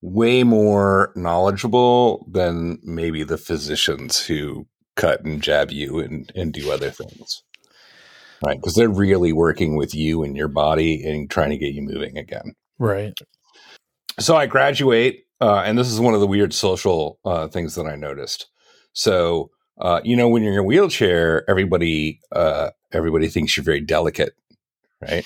way 0.00 0.44
more 0.44 1.12
knowledgeable 1.16 2.26
than 2.30 2.78
maybe 2.82 3.24
the 3.24 3.38
physicians 3.38 4.24
who 4.24 4.66
cut 4.96 5.24
and 5.24 5.42
jab 5.42 5.70
you 5.70 5.98
and, 5.98 6.30
and 6.34 6.52
do 6.52 6.70
other 6.70 6.90
things 6.90 7.42
right? 8.44 8.58
Because 8.60 8.74
they're 8.74 8.88
really 8.88 9.32
working 9.32 9.76
with 9.76 9.94
you 9.94 10.22
and 10.22 10.36
your 10.36 10.48
body 10.48 11.04
and 11.04 11.30
trying 11.30 11.50
to 11.50 11.58
get 11.58 11.74
you 11.74 11.82
moving 11.82 12.16
again. 12.16 12.54
Right. 12.78 13.12
So 14.18 14.36
I 14.36 14.46
graduate, 14.46 15.24
uh, 15.40 15.62
and 15.64 15.78
this 15.78 15.90
is 15.90 16.00
one 16.00 16.14
of 16.14 16.20
the 16.20 16.26
weird 16.26 16.52
social 16.52 17.18
uh, 17.24 17.48
things 17.48 17.74
that 17.74 17.86
I 17.86 17.96
noticed. 17.96 18.48
So, 18.92 19.50
uh, 19.80 20.00
you 20.04 20.16
know, 20.16 20.28
when 20.28 20.42
you're 20.42 20.54
in 20.54 20.58
a 20.58 20.64
wheelchair, 20.64 21.48
everybody 21.48 22.20
uh, 22.32 22.70
everybody 22.92 23.28
thinks 23.28 23.56
you're 23.56 23.64
very 23.64 23.80
delicate, 23.80 24.34
right? 25.00 25.24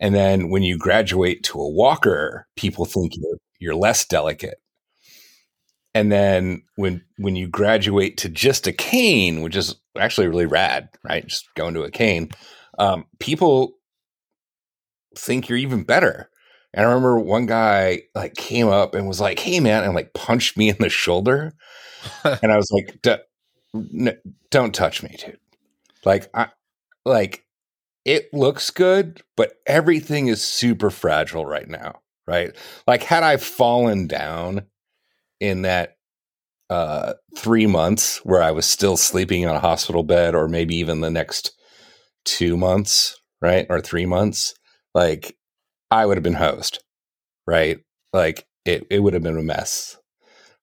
And 0.00 0.14
then 0.14 0.50
when 0.50 0.62
you 0.62 0.78
graduate 0.78 1.42
to 1.44 1.60
a 1.60 1.68
walker, 1.68 2.46
people 2.56 2.84
think 2.84 3.12
you're 3.16 3.38
you're 3.58 3.74
less 3.74 4.04
delicate. 4.04 4.60
And 5.94 6.12
then 6.12 6.62
when 6.76 7.02
when 7.16 7.36
you 7.36 7.48
graduate 7.48 8.18
to 8.18 8.28
just 8.28 8.66
a 8.66 8.72
cane 8.72 9.40
which 9.42 9.56
is 9.56 9.76
actually 9.98 10.28
really 10.28 10.46
rad 10.46 10.88
right? 11.02 11.26
Just 11.26 11.52
going 11.54 11.74
to 11.74 11.82
a 11.84 11.90
cane 11.90 12.30
um, 12.78 13.06
people 13.18 13.72
think 15.16 15.48
you're 15.48 15.58
even 15.58 15.82
better. 15.84 16.28
And 16.74 16.84
i 16.84 16.88
remember 16.88 17.18
one 17.18 17.46
guy 17.46 18.02
like 18.14 18.34
came 18.34 18.68
up 18.68 18.94
and 18.94 19.08
was 19.08 19.20
like 19.20 19.38
hey 19.38 19.60
man 19.60 19.84
and 19.84 19.94
like 19.94 20.12
punched 20.12 20.56
me 20.58 20.68
in 20.68 20.76
the 20.78 20.90
shoulder. 20.90 21.52
And 22.24 22.52
i 22.52 22.56
was 22.56 22.70
like 22.70 23.00
don't 24.50 24.74
touch 24.74 25.02
me 25.02 25.16
dude. 25.18 25.38
Like 26.04 26.28
i 26.34 26.48
like 27.04 27.44
it 28.04 28.32
looks 28.32 28.70
good 28.70 29.22
but 29.36 29.54
everything 29.66 30.28
is 30.28 30.42
super 30.42 30.90
fragile 30.90 31.44
right 31.46 31.68
now 31.68 32.00
right 32.26 32.54
like 32.86 33.02
had 33.02 33.22
i 33.22 33.36
fallen 33.36 34.06
down 34.06 34.62
in 35.40 35.62
that 35.62 35.96
uh, 36.70 37.14
three 37.36 37.66
months 37.66 38.18
where 38.24 38.42
I 38.42 38.50
was 38.50 38.66
still 38.66 38.96
sleeping 38.96 39.46
on 39.46 39.54
a 39.54 39.60
hospital 39.60 40.02
bed, 40.02 40.34
or 40.34 40.48
maybe 40.48 40.76
even 40.76 41.00
the 41.00 41.10
next 41.10 41.52
two 42.24 42.56
months, 42.56 43.20
right? 43.40 43.66
Or 43.70 43.80
three 43.80 44.06
months, 44.06 44.54
like 44.94 45.36
I 45.90 46.06
would 46.06 46.16
have 46.16 46.24
been 46.24 46.34
host, 46.34 46.82
right? 47.46 47.78
Like 48.12 48.46
it, 48.64 48.86
it 48.90 49.00
would 49.00 49.14
have 49.14 49.22
been 49.22 49.38
a 49.38 49.42
mess. 49.42 49.96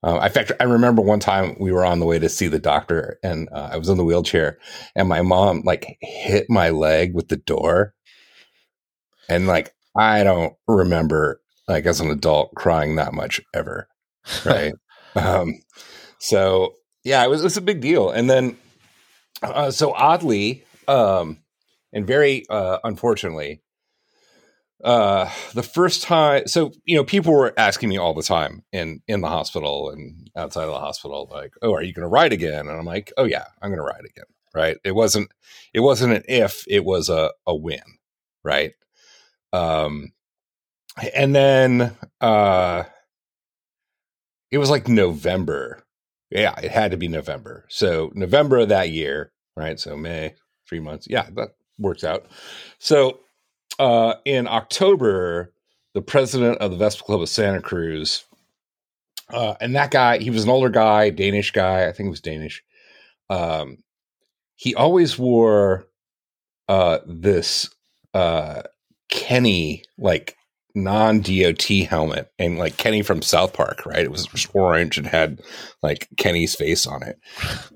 Uh, 0.05 0.19
in 0.21 0.31
fact, 0.33 0.51
I 0.59 0.65
remember 0.65 1.01
one 1.01 1.21
time 1.21 1.55
we 1.59 1.71
were 1.71 1.85
on 1.85 1.99
the 1.99 2.05
way 2.05 2.19
to 2.19 2.27
see 2.27 2.47
the 2.49 2.59
doctor, 2.59 3.17
and 3.23 3.47
uh, 3.53 3.69
I 3.71 3.77
was 3.77 3.87
in 3.87 3.97
the 3.97 4.03
wheelchair, 4.03 4.57
and 4.95 5.07
my 5.07 5.21
mom 5.21 5.61
like 5.63 5.97
hit 6.01 6.49
my 6.49 6.71
leg 6.71 7.13
with 7.15 7.29
the 7.29 7.37
door, 7.37 7.93
and 9.29 9.47
like 9.47 9.73
I 9.95 10.23
don't 10.23 10.53
remember 10.67 11.39
like 11.67 11.85
as 11.85 11.99
an 11.99 12.11
adult 12.11 12.53
crying 12.55 12.95
that 12.95 13.13
much 13.13 13.41
ever, 13.53 13.87
right? 14.45 14.73
um, 15.15 15.59
so 16.19 16.75
yeah, 17.03 17.23
it 17.23 17.29
was, 17.29 17.41
it 17.41 17.45
was 17.45 17.57
a 17.57 17.61
big 17.61 17.81
deal, 17.81 18.09
and 18.09 18.29
then 18.29 18.57
uh, 19.41 19.71
so 19.71 19.93
oddly, 19.93 20.63
um, 20.87 21.37
and 21.91 22.07
very 22.07 22.45
uh, 22.49 22.79
unfortunately, 22.83 23.61
uh, 24.83 25.29
the 25.53 25.63
first 25.63 26.03
time, 26.03 26.45
so 26.47 26.71
you 26.83 26.95
know, 26.95 27.03
people 27.05 27.33
were 27.33 27.53
asking 27.57 27.89
me 27.89 27.97
all 27.97 28.13
the 28.13 28.23
time 28.23 28.63
in 28.73 29.01
in 29.07 29.21
the 29.21 29.29
hospital 29.29 29.89
and 29.89 30.29
outside 30.35 30.63
of 30.63 30.71
the 30.71 30.79
hospital, 30.79 31.29
like, 31.31 31.53
"Oh, 31.61 31.73
are 31.73 31.81
you 31.81 31.93
going 31.93 32.03
to 32.03 32.09
ride 32.09 32.33
again?" 32.33 32.67
And 32.67 32.77
I'm 32.77 32.85
like, 32.85 33.13
"Oh 33.17 33.23
yeah, 33.23 33.45
I'm 33.61 33.69
going 33.69 33.77
to 33.77 33.83
ride 33.83 34.05
again." 34.05 34.25
Right? 34.53 34.77
It 34.83 34.91
wasn't 34.93 35.31
it 35.73 35.79
wasn't 35.79 36.13
an 36.13 36.23
if, 36.27 36.65
it 36.67 36.83
was 36.83 37.07
a 37.09 37.31
a 37.47 37.55
win, 37.55 37.81
right? 38.43 38.73
Um, 39.53 40.11
and 41.13 41.35
then 41.35 41.95
uh, 42.21 42.83
it 44.51 44.57
was 44.57 44.69
like 44.69 44.87
November. 44.87 45.83
Yeah, 46.29 46.57
it 46.59 46.71
had 46.71 46.91
to 46.91 46.97
be 46.97 47.07
November. 47.07 47.65
So 47.69 48.11
November 48.15 48.59
of 48.59 48.69
that 48.69 48.89
year, 48.89 49.31
right? 49.55 49.79
So 49.79 49.95
May, 49.95 50.35
three 50.67 50.79
months. 50.79 51.07
Yeah, 51.09 51.27
that 51.35 51.55
works 51.77 52.03
out. 52.03 52.25
So 52.79 53.19
uh, 53.79 54.15
in 54.25 54.47
October, 54.47 55.53
the 55.93 56.01
president 56.01 56.59
of 56.59 56.71
the 56.71 56.77
Vespa 56.77 57.03
Club 57.03 57.21
of 57.21 57.29
Santa 57.29 57.61
Cruz, 57.61 58.25
uh, 59.29 59.55
and 59.61 59.75
that 59.75 59.91
guy, 59.91 60.19
he 60.19 60.29
was 60.29 60.43
an 60.43 60.49
older 60.49 60.69
guy, 60.69 61.09
Danish 61.09 61.51
guy. 61.51 61.87
I 61.87 61.91
think 61.91 62.07
he 62.07 62.11
was 62.11 62.21
Danish. 62.21 62.63
Um, 63.29 63.77
he 64.55 64.75
always 64.75 65.17
wore 65.17 65.87
uh, 66.67 66.99
this 67.05 67.69
uh, 68.13 68.63
Kenny 69.09 69.83
like 69.97 70.35
non 70.75 71.21
DOT 71.21 71.63
helmet 71.87 72.31
and 72.39 72.57
like 72.57 72.77
Kenny 72.77 73.01
from 73.01 73.21
South 73.21 73.53
Park, 73.53 73.85
right? 73.85 73.99
It 74.03 74.11
was 74.11 74.27
orange 74.53 74.97
and 74.97 75.07
had 75.07 75.41
like 75.81 76.07
Kenny's 76.17 76.55
face 76.55 76.87
on 76.87 77.03
it. 77.03 77.19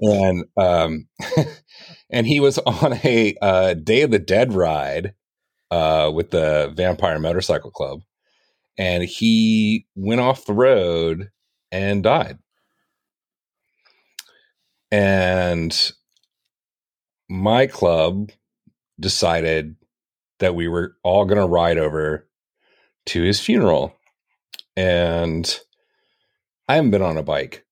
And 0.01 0.45
um 0.57 1.07
and 2.09 2.25
he 2.27 2.39
was 2.39 2.57
on 2.59 2.99
a 3.03 3.35
uh, 3.41 3.73
Day 3.75 4.01
of 4.01 4.11
the 4.11 4.19
Dead 4.19 4.53
ride 4.53 5.13
uh 5.71 6.11
with 6.13 6.31
the 6.31 6.73
Vampire 6.75 7.19
Motorcycle 7.19 7.71
Club 7.71 8.01
and 8.77 9.03
he 9.03 9.85
went 9.95 10.21
off 10.21 10.45
the 10.45 10.53
road 10.53 11.29
and 11.71 12.03
died. 12.03 12.37
And 14.91 15.91
my 17.29 17.67
club 17.67 18.31
decided 18.99 19.75
that 20.39 20.55
we 20.55 20.67
were 20.67 20.95
all 21.03 21.25
going 21.25 21.41
to 21.41 21.47
ride 21.47 21.77
over 21.77 22.27
to 23.07 23.23
his 23.23 23.39
funeral. 23.39 23.95
And 24.75 25.59
I 26.67 26.75
haven't 26.75 26.91
been 26.91 27.01
on 27.01 27.17
a 27.17 27.23
bike. 27.23 27.65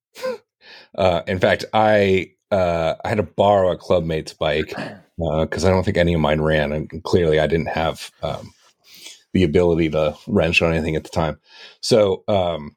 uh, 0.98 1.22
in 1.28 1.40
fact, 1.40 1.66
I 1.74 2.32
uh, 2.52 2.96
I 3.04 3.10
had 3.10 3.18
to 3.18 3.24
borrow 3.24 3.72
a 3.72 3.78
clubmate's 3.78 4.34
bike 4.34 4.70
because 5.18 5.64
uh, 5.66 5.68
I 5.68 5.70
don't 5.70 5.84
think 5.84 5.98
any 5.98 6.14
of 6.14 6.22
mine 6.22 6.42
ran, 6.42 6.72
and 6.72 7.04
clearly 7.04 7.40
I 7.40 7.48
didn't 7.48 7.70
have 7.70 8.12
um, 8.22 8.54
the 9.34 9.44
ability 9.44 9.90
to 9.90 10.16
wrench 10.28 10.62
on 10.62 10.72
anything 10.72 10.96
at 10.96 11.04
the 11.04 11.10
time. 11.10 11.40
So, 11.82 12.24
um, 12.28 12.76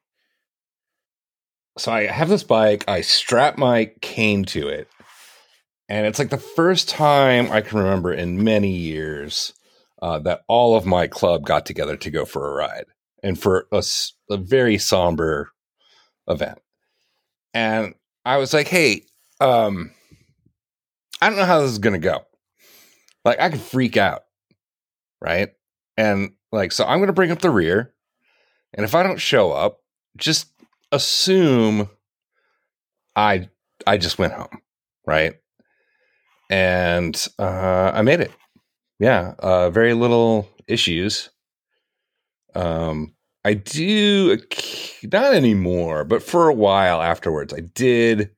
so 1.77 1.91
I 1.91 2.07
have 2.07 2.29
this 2.29 2.43
bike. 2.43 2.83
I 2.87 3.01
strap 3.01 3.57
my 3.57 3.91
cane 4.01 4.43
to 4.45 4.67
it, 4.67 4.89
and 5.87 6.05
it's 6.05 6.19
like 6.19 6.29
the 6.29 6.37
first 6.37 6.89
time 6.89 7.51
I 7.51 7.61
can 7.61 7.77
remember 7.77 8.11
in 8.11 8.43
many 8.43 8.71
years 8.71 9.53
uh, 10.01 10.19
that 10.19 10.41
all 10.47 10.75
of 10.75 10.85
my 10.85 11.07
club 11.07 11.45
got 11.45 11.65
together 11.65 11.97
to 11.97 12.11
go 12.11 12.25
for 12.25 12.47
a 12.47 12.55
ride 12.55 12.85
and 13.23 13.39
for 13.39 13.67
a, 13.71 13.83
a 14.29 14.37
very 14.37 14.77
somber 14.77 15.51
event. 16.27 16.59
And 17.53 17.95
I 18.25 18.37
was 18.37 18.53
like, 18.53 18.67
hey, 18.67 19.03
um, 19.41 19.91
I 21.21 21.29
don't 21.29 21.37
know 21.37 21.45
how 21.45 21.61
this 21.61 21.71
is 21.71 21.79
going 21.79 21.99
to 21.99 22.07
go. 22.07 22.25
Like, 23.25 23.39
I 23.39 23.49
could 23.49 23.61
freak 23.61 23.97
out. 23.97 24.23
Right. 25.21 25.49
And 25.97 26.31
like, 26.51 26.71
so 26.71 26.85
I'm 26.85 26.99
going 26.99 27.07
to 27.07 27.13
bring 27.13 27.31
up 27.31 27.39
the 27.39 27.49
rear. 27.49 27.93
And 28.73 28.85
if 28.85 28.95
I 28.95 29.03
don't 29.03 29.19
show 29.19 29.51
up, 29.51 29.79
just 30.15 30.47
assume 30.91 31.89
I 33.15 33.49
I 33.85 33.97
just 33.97 34.19
went 34.19 34.33
home, 34.33 34.61
right? 35.05 35.35
And 36.49 37.27
uh, 37.37 37.91
I 37.93 38.01
made 38.01 38.21
it 38.21 38.31
yeah, 38.99 39.33
uh, 39.39 39.69
very 39.69 39.93
little 39.93 40.47
issues. 40.67 41.29
Um, 42.55 43.13
I 43.45 43.53
do 43.53 44.37
not 45.03 45.33
anymore, 45.33 46.03
but 46.03 46.21
for 46.21 46.49
a 46.49 46.53
while 46.53 47.01
afterwards, 47.01 47.53
I 47.53 47.61
did 47.61 48.31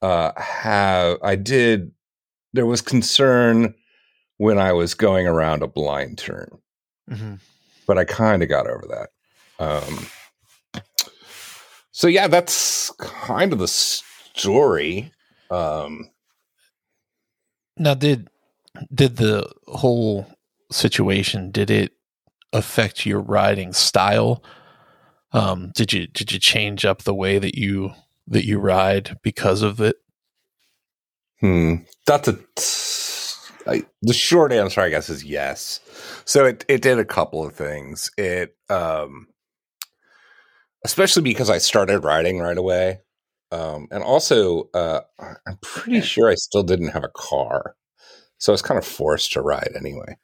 uh, 0.00 0.32
have. 0.40 1.18
I 1.22 1.36
did. 1.36 1.92
There 2.52 2.66
was 2.66 2.80
concern 2.80 3.74
when 4.36 4.58
I 4.58 4.72
was 4.72 4.94
going 4.94 5.26
around 5.26 5.62
a 5.62 5.68
blind 5.68 6.18
turn, 6.18 6.58
mm-hmm. 7.10 7.34
but 7.86 7.98
I 7.98 8.04
kind 8.04 8.42
of 8.42 8.48
got 8.48 8.66
over 8.66 8.86
that. 8.88 9.10
Um, 9.64 10.06
so 11.90 12.06
yeah, 12.06 12.28
that's 12.28 12.90
kind 12.98 13.52
of 13.52 13.58
the 13.58 13.68
story. 13.68 15.12
Um, 15.50 16.10
now, 17.76 17.94
did 17.94 18.28
did 18.94 19.16
the 19.16 19.50
whole 19.66 20.26
situation 20.70 21.50
did 21.50 21.70
it 21.70 21.92
affect 22.52 23.06
your 23.06 23.20
riding 23.20 23.72
style? 23.72 24.42
Um, 25.32 25.72
did 25.74 25.92
you 25.92 26.06
did 26.06 26.32
you 26.32 26.38
change 26.38 26.84
up 26.84 27.02
the 27.02 27.14
way 27.14 27.38
that 27.38 27.56
you 27.56 27.92
that 28.28 28.44
you 28.44 28.58
ride 28.58 29.18
because 29.22 29.62
of 29.62 29.80
it? 29.80 29.96
Hmm. 31.40 31.76
That's 32.06 32.28
a 32.28 32.38
I, 33.64 33.84
the 34.02 34.12
short 34.12 34.52
answer, 34.52 34.80
I 34.80 34.88
guess, 34.88 35.08
is 35.08 35.24
yes. 35.24 35.80
So 36.24 36.44
it 36.44 36.64
it 36.68 36.82
did 36.82 36.98
a 36.98 37.04
couple 37.04 37.44
of 37.44 37.54
things. 37.54 38.10
It 38.18 38.56
um, 38.68 39.28
especially 40.84 41.22
because 41.22 41.48
I 41.48 41.58
started 41.58 42.00
riding 42.00 42.38
right 42.38 42.58
away, 42.58 43.00
um, 43.50 43.88
and 43.90 44.02
also 44.02 44.68
uh, 44.74 45.00
I'm 45.18 45.58
pretty 45.62 46.00
sure 46.00 46.28
I 46.28 46.34
still 46.34 46.62
didn't 46.62 46.88
have 46.88 47.04
a 47.04 47.08
car 47.08 47.76
so 48.42 48.52
I 48.52 48.54
was 48.54 48.62
kind 48.62 48.76
of 48.76 48.84
forced 48.84 49.32
to 49.32 49.40
ride 49.40 49.70
anyway. 49.76 50.16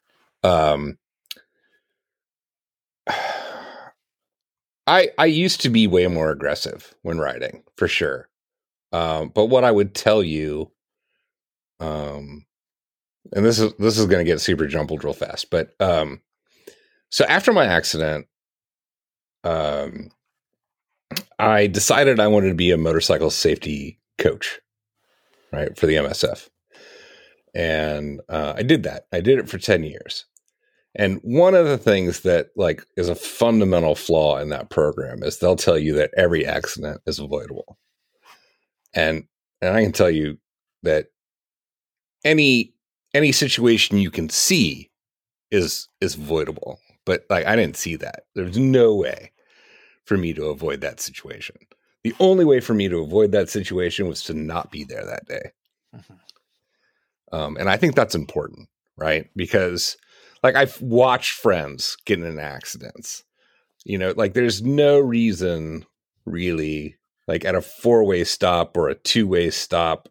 Um, 0.42 0.98
I 4.88 5.10
I 5.16 5.26
used 5.26 5.60
to 5.60 5.68
be 5.68 5.86
way 5.86 6.08
more 6.08 6.30
aggressive 6.30 6.94
when 7.02 7.18
riding 7.18 7.62
for 7.76 7.86
sure, 7.86 8.28
um, 8.92 9.28
but 9.28 9.46
what 9.46 9.62
I 9.62 9.70
would 9.70 9.94
tell 9.94 10.22
you, 10.22 10.72
um, 11.78 12.44
and 13.32 13.44
this 13.44 13.60
is 13.60 13.72
this 13.74 13.96
is 13.98 14.06
going 14.06 14.24
to 14.24 14.30
get 14.30 14.40
super 14.40 14.66
jumbled 14.66 15.04
real 15.04 15.12
fast, 15.12 15.50
but 15.50 15.74
um, 15.78 16.20
so 17.10 17.24
after 17.26 17.52
my 17.52 17.66
accident, 17.66 18.26
um, 19.44 20.10
I 21.38 21.68
decided 21.68 22.18
I 22.18 22.26
wanted 22.26 22.48
to 22.48 22.54
be 22.54 22.72
a 22.72 22.78
motorcycle 22.78 23.30
safety 23.30 24.00
coach, 24.16 24.58
right, 25.52 25.78
for 25.78 25.86
the 25.86 25.94
MSF 25.94 26.48
and 27.54 28.20
uh, 28.28 28.54
I 28.56 28.62
did 28.62 28.82
that. 28.84 29.06
I 29.12 29.20
did 29.20 29.38
it 29.38 29.48
for 29.48 29.58
ten 29.58 29.82
years. 29.82 30.24
And 30.94 31.20
one 31.22 31.54
of 31.54 31.66
the 31.66 31.78
things 31.78 32.20
that 32.20 32.48
like 32.56 32.84
is 32.96 33.08
a 33.08 33.14
fundamental 33.14 33.94
flaw 33.94 34.38
in 34.38 34.48
that 34.48 34.70
program 34.70 35.22
is 35.22 35.38
they'll 35.38 35.56
tell 35.56 35.78
you 35.78 35.94
that 35.94 36.10
every 36.16 36.44
accident 36.46 37.00
is 37.06 37.18
avoidable. 37.18 37.78
And 38.94 39.24
and 39.60 39.76
I 39.76 39.82
can 39.82 39.92
tell 39.92 40.10
you 40.10 40.38
that 40.82 41.06
any 42.24 42.74
any 43.14 43.32
situation 43.32 43.98
you 43.98 44.10
can 44.10 44.28
see 44.28 44.90
is 45.50 45.88
is 46.00 46.14
avoidable. 46.14 46.80
But 47.04 47.24
like 47.30 47.46
I 47.46 47.56
didn't 47.56 47.76
see 47.76 47.96
that. 47.96 48.24
There's 48.34 48.58
no 48.58 48.94
way 48.94 49.32
for 50.04 50.16
me 50.16 50.32
to 50.34 50.46
avoid 50.46 50.80
that 50.80 51.00
situation. 51.00 51.56
The 52.02 52.14
only 52.20 52.44
way 52.44 52.60
for 52.60 52.74
me 52.74 52.88
to 52.88 52.98
avoid 53.00 53.32
that 53.32 53.50
situation 53.50 54.08
was 54.08 54.22
to 54.24 54.34
not 54.34 54.70
be 54.70 54.84
there 54.84 55.04
that 55.04 55.26
day. 55.26 55.52
Mm-hmm. 55.94 56.14
Um, 57.32 57.56
and 57.56 57.68
I 57.68 57.76
think 57.76 57.94
that's 57.94 58.14
important, 58.14 58.68
right? 58.96 59.28
Because 59.36 59.96
like 60.42 60.54
I've 60.54 60.80
watched 60.80 61.32
friends 61.32 61.96
get 62.04 62.20
in 62.20 62.38
accidents. 62.38 63.24
You 63.84 63.98
know, 63.98 64.12
like 64.16 64.34
there's 64.34 64.62
no 64.62 64.98
reason 64.98 65.84
really 66.24 66.96
like 67.26 67.44
at 67.44 67.54
a 67.54 67.62
four-way 67.62 68.24
stop 68.24 68.76
or 68.76 68.88
a 68.88 68.94
two-way 68.94 69.50
stop 69.50 70.08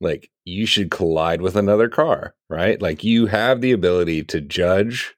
like 0.00 0.30
you 0.44 0.66
should 0.66 0.90
collide 0.90 1.40
with 1.40 1.56
another 1.56 1.88
car, 1.88 2.34
right? 2.48 2.80
Like 2.80 3.02
you 3.04 3.26
have 3.26 3.60
the 3.60 3.72
ability 3.72 4.24
to 4.24 4.40
judge 4.40 5.14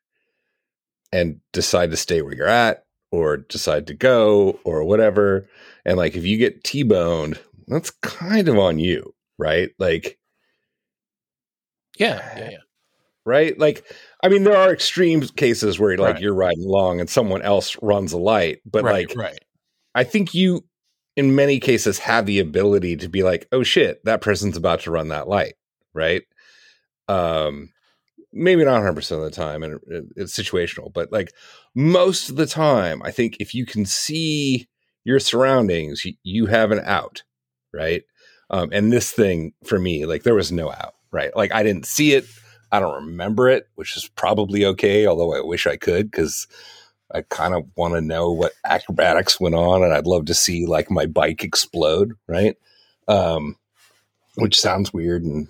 and 1.12 1.40
decide 1.52 1.90
to 1.90 1.96
stay 1.96 2.22
where 2.22 2.34
you're 2.34 2.46
at 2.46 2.84
or 3.10 3.38
decide 3.38 3.86
to 3.88 3.94
go 3.94 4.60
or 4.64 4.84
whatever. 4.84 5.48
And 5.84 5.96
like 5.96 6.14
if 6.14 6.24
you 6.24 6.36
get 6.36 6.64
T-boned, 6.64 7.40
that's 7.66 7.90
kind 7.90 8.48
of 8.48 8.58
on 8.58 8.78
you, 8.78 9.14
right? 9.38 9.70
Like 9.78 10.18
yeah, 11.96 12.38
yeah, 12.38 12.50
yeah. 12.50 12.56
Right? 13.24 13.58
Like 13.58 13.84
I 14.22 14.28
mean 14.28 14.44
there 14.44 14.56
are 14.56 14.72
extreme 14.72 15.20
cases 15.22 15.78
where 15.78 15.96
like 15.96 16.14
right. 16.14 16.22
you're 16.22 16.34
riding 16.34 16.64
along 16.64 17.00
and 17.00 17.10
someone 17.10 17.42
else 17.42 17.76
runs 17.82 18.12
a 18.12 18.18
light, 18.18 18.60
but 18.64 18.84
right, 18.84 19.08
like 19.08 19.16
right. 19.16 19.38
I 19.94 20.04
think 20.04 20.34
you 20.34 20.64
in 21.16 21.34
many 21.34 21.58
cases 21.58 21.98
have 21.98 22.26
the 22.26 22.38
ability 22.38 22.96
to 22.98 23.08
be 23.08 23.22
like, 23.22 23.48
"Oh 23.50 23.62
shit, 23.62 24.04
that 24.04 24.20
person's 24.20 24.56
about 24.56 24.80
to 24.80 24.90
run 24.90 25.08
that 25.08 25.28
light." 25.28 25.54
Right? 25.92 26.22
Um 27.08 27.70
maybe 28.36 28.64
not 28.64 28.82
100% 28.82 29.12
of 29.12 29.22
the 29.22 29.30
time 29.30 29.62
and 29.62 29.80
it's 30.14 30.38
situational 30.38 30.92
but 30.92 31.10
like 31.10 31.32
most 31.74 32.28
of 32.28 32.36
the 32.36 32.46
time 32.46 33.00
i 33.02 33.10
think 33.10 33.36
if 33.40 33.54
you 33.54 33.64
can 33.64 33.86
see 33.86 34.68
your 35.04 35.18
surroundings 35.18 36.04
you, 36.04 36.12
you 36.22 36.46
have 36.46 36.70
an 36.70 36.80
out 36.84 37.22
right 37.72 38.02
um, 38.50 38.68
and 38.72 38.92
this 38.92 39.10
thing 39.10 39.52
for 39.64 39.78
me 39.78 40.04
like 40.04 40.22
there 40.22 40.34
was 40.34 40.52
no 40.52 40.70
out 40.70 40.95
right? 41.10 41.34
Like 41.36 41.52
i 41.52 41.62
didn't 41.62 41.86
see 41.86 42.12
it. 42.14 42.26
I 42.72 42.80
don't 42.80 43.06
remember 43.06 43.48
it 43.48 43.68
which 43.76 43.96
is 43.96 44.08
probably 44.16 44.64
okay 44.66 45.06
although 45.06 45.34
i 45.34 45.40
wish 45.40 45.66
i 45.68 45.76
could 45.76 46.10
because 46.10 46.48
i 47.12 47.22
kind 47.22 47.54
of 47.54 47.64
want 47.76 47.94
to 47.94 48.00
know 48.00 48.32
what 48.32 48.52
acrobatics 48.64 49.38
went 49.38 49.54
on 49.54 49.84
and 49.84 49.94
i'd 49.94 50.06
love 50.06 50.26
to 50.26 50.34
see 50.34 50.66
like 50.66 50.90
my 50.90 51.06
bike 51.06 51.44
explode 51.44 52.14
right? 52.26 52.56
Um, 53.08 53.56
which 54.36 54.58
sounds 54.60 54.92
weird 54.92 55.22
and 55.22 55.48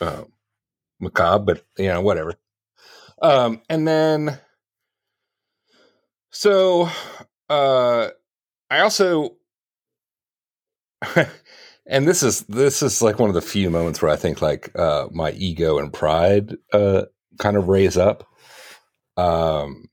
um, 0.00 0.32
macabre, 1.00 1.44
but 1.54 1.64
you 1.76 1.88
know, 1.88 2.00
whatever. 2.00 2.34
Um, 3.20 3.60
and 3.68 3.86
then, 3.86 4.38
so, 6.30 6.88
uh, 7.48 8.08
I 8.70 8.80
also, 8.80 9.36
and 11.88 12.06
this 12.06 12.22
is 12.22 12.42
this 12.42 12.82
is 12.82 13.02
like 13.02 13.18
one 13.18 13.30
of 13.30 13.34
the 13.34 13.42
few 13.42 13.70
moments 13.70 14.00
where 14.00 14.10
I 14.10 14.16
think 14.16 14.40
like 14.40 14.70
uh, 14.78 15.08
my 15.10 15.32
ego 15.32 15.78
and 15.78 15.92
pride 15.92 16.56
uh, 16.72 17.04
kind 17.38 17.56
of 17.56 17.68
raise 17.68 17.96
up. 17.96 18.26
Um, 19.16 19.88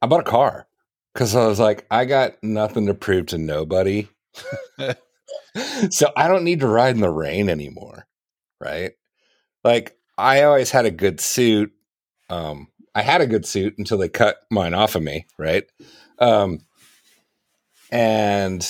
I 0.00 0.06
bought 0.06 0.20
a 0.20 0.30
car 0.30 0.68
because 1.12 1.34
I 1.34 1.46
was 1.46 1.58
like, 1.58 1.86
I 1.90 2.04
got 2.04 2.34
nothing 2.42 2.86
to 2.86 2.94
prove 2.94 3.26
to 3.26 3.38
nobody. 3.38 4.08
so 5.90 6.12
I 6.16 6.28
don't 6.28 6.44
need 6.44 6.60
to 6.60 6.68
ride 6.68 6.94
in 6.94 7.00
the 7.00 7.10
rain 7.10 7.48
anymore. 7.48 8.06
Right 8.60 8.92
like 9.66 9.98
I 10.16 10.44
always 10.44 10.70
had 10.70 10.86
a 10.86 10.90
good 10.90 11.20
suit. 11.20 11.72
Um, 12.30 12.68
I 12.94 13.02
had 13.02 13.20
a 13.20 13.26
good 13.26 13.44
suit 13.44 13.74
until 13.78 13.98
they 13.98 14.08
cut 14.08 14.36
mine 14.50 14.72
off 14.72 14.94
of 14.94 15.02
me, 15.02 15.26
right? 15.38 15.64
Um, 16.20 16.60
and 17.90 18.66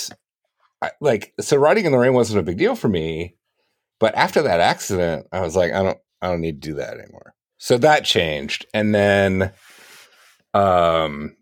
I, 0.81 0.91
like 1.01 1.33
so, 1.39 1.57
riding 1.57 1.85
in 1.85 1.91
the 1.91 1.97
rain 1.97 2.13
wasn't 2.13 2.39
a 2.39 2.43
big 2.43 2.57
deal 2.57 2.75
for 2.75 2.87
me. 2.87 3.35
But 3.99 4.15
after 4.15 4.43
that 4.43 4.59
accident, 4.59 5.25
I 5.31 5.41
was 5.41 5.55
like, 5.55 5.73
I 5.73 5.81
don't, 5.81 5.97
I 6.21 6.27
don't 6.27 6.41
need 6.41 6.61
to 6.61 6.69
do 6.69 6.75
that 6.75 6.99
anymore. 6.99 7.33
So 7.57 7.79
that 7.79 8.05
changed, 8.05 8.67
and 8.73 8.93
then, 8.93 9.51
um, 10.53 11.35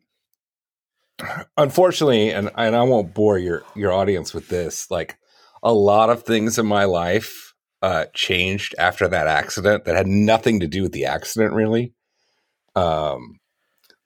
unfortunately, 1.57 2.31
and 2.31 2.49
and 2.55 2.75
I 2.75 2.83
won't 2.83 3.13
bore 3.13 3.37
your 3.37 3.63
your 3.75 3.91
audience 3.91 4.33
with 4.33 4.47
this. 4.47 4.89
Like 4.89 5.17
a 5.61 5.73
lot 5.73 6.09
of 6.09 6.23
things 6.23 6.57
in 6.57 6.65
my 6.65 6.85
life 6.85 7.53
uh, 7.81 8.05
changed 8.13 8.73
after 8.79 9.07
that 9.07 9.27
accident 9.27 9.85
that 9.85 9.95
had 9.95 10.07
nothing 10.07 10.61
to 10.61 10.67
do 10.67 10.81
with 10.81 10.93
the 10.93 11.05
accident, 11.05 11.53
really. 11.53 11.93
Um, 12.75 13.39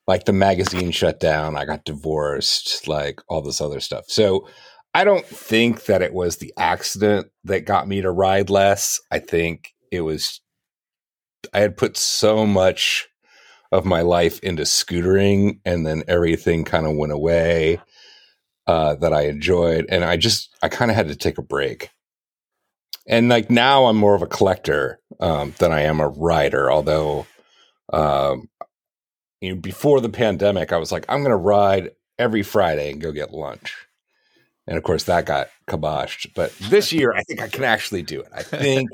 like 0.06 0.24
the 0.24 0.32
magazine 0.32 0.90
shut 0.90 1.20
down, 1.20 1.56
I 1.56 1.64
got 1.64 1.84
divorced, 1.84 2.88
like 2.88 3.20
all 3.28 3.42
this 3.42 3.60
other 3.60 3.78
stuff. 3.78 4.06
So 4.08 4.48
I 4.92 5.04
don't 5.04 5.26
think 5.26 5.84
that 5.84 6.02
it 6.02 6.12
was 6.12 6.36
the 6.36 6.52
accident 6.56 7.28
that 7.44 7.64
got 7.64 7.86
me 7.86 8.00
to 8.02 8.10
ride 8.10 8.50
less. 8.50 9.00
I 9.10 9.20
think 9.20 9.72
it 9.92 10.00
was, 10.00 10.40
I 11.54 11.60
had 11.60 11.76
put 11.76 11.96
so 11.96 12.46
much 12.46 13.08
of 13.72 13.84
my 13.84 14.00
life 14.02 14.40
into 14.40 14.62
scootering 14.64 15.60
and 15.64 15.86
then 15.86 16.02
everything 16.08 16.64
kind 16.64 16.86
of 16.86 16.96
went 16.96 17.12
away 17.12 17.80
uh, 18.66 18.96
that 18.96 19.12
I 19.12 19.26
enjoyed. 19.26 19.86
And 19.88 20.04
I 20.04 20.16
just, 20.16 20.56
I 20.62 20.68
kind 20.68 20.90
of 20.90 20.96
had 20.96 21.08
to 21.08 21.16
take 21.16 21.38
a 21.38 21.42
break 21.42 21.90
and 23.10 23.28
like 23.28 23.50
now 23.50 23.86
I'm 23.86 23.96
more 23.96 24.14
of 24.14 24.22
a 24.22 24.26
collector 24.26 25.00
um, 25.18 25.52
than 25.58 25.72
I 25.72 25.82
am 25.82 26.00
a 26.00 26.08
rider. 26.08 26.70
Although, 26.70 27.26
um, 27.92 28.48
you 29.40 29.50
know, 29.54 29.60
before 29.60 30.00
the 30.00 30.08
pandemic, 30.08 30.72
I 30.72 30.78
was 30.78 30.92
like, 30.92 31.06
I'm 31.08 31.20
going 31.20 31.30
to 31.30 31.36
ride 31.36 31.90
every 32.18 32.44
Friday 32.44 32.90
and 32.90 33.00
go 33.00 33.10
get 33.10 33.32
lunch, 33.32 33.74
and 34.70 34.78
of 34.78 34.84
course 34.84 35.04
that 35.04 35.26
got 35.26 35.48
kiboshed. 35.66 36.32
But 36.34 36.52
this 36.70 36.92
year, 36.94 37.12
I 37.12 37.22
think 37.24 37.42
I 37.42 37.48
can 37.48 37.64
actually 37.64 38.02
do 38.02 38.20
it. 38.20 38.28
I 38.32 38.42
think 38.42 38.88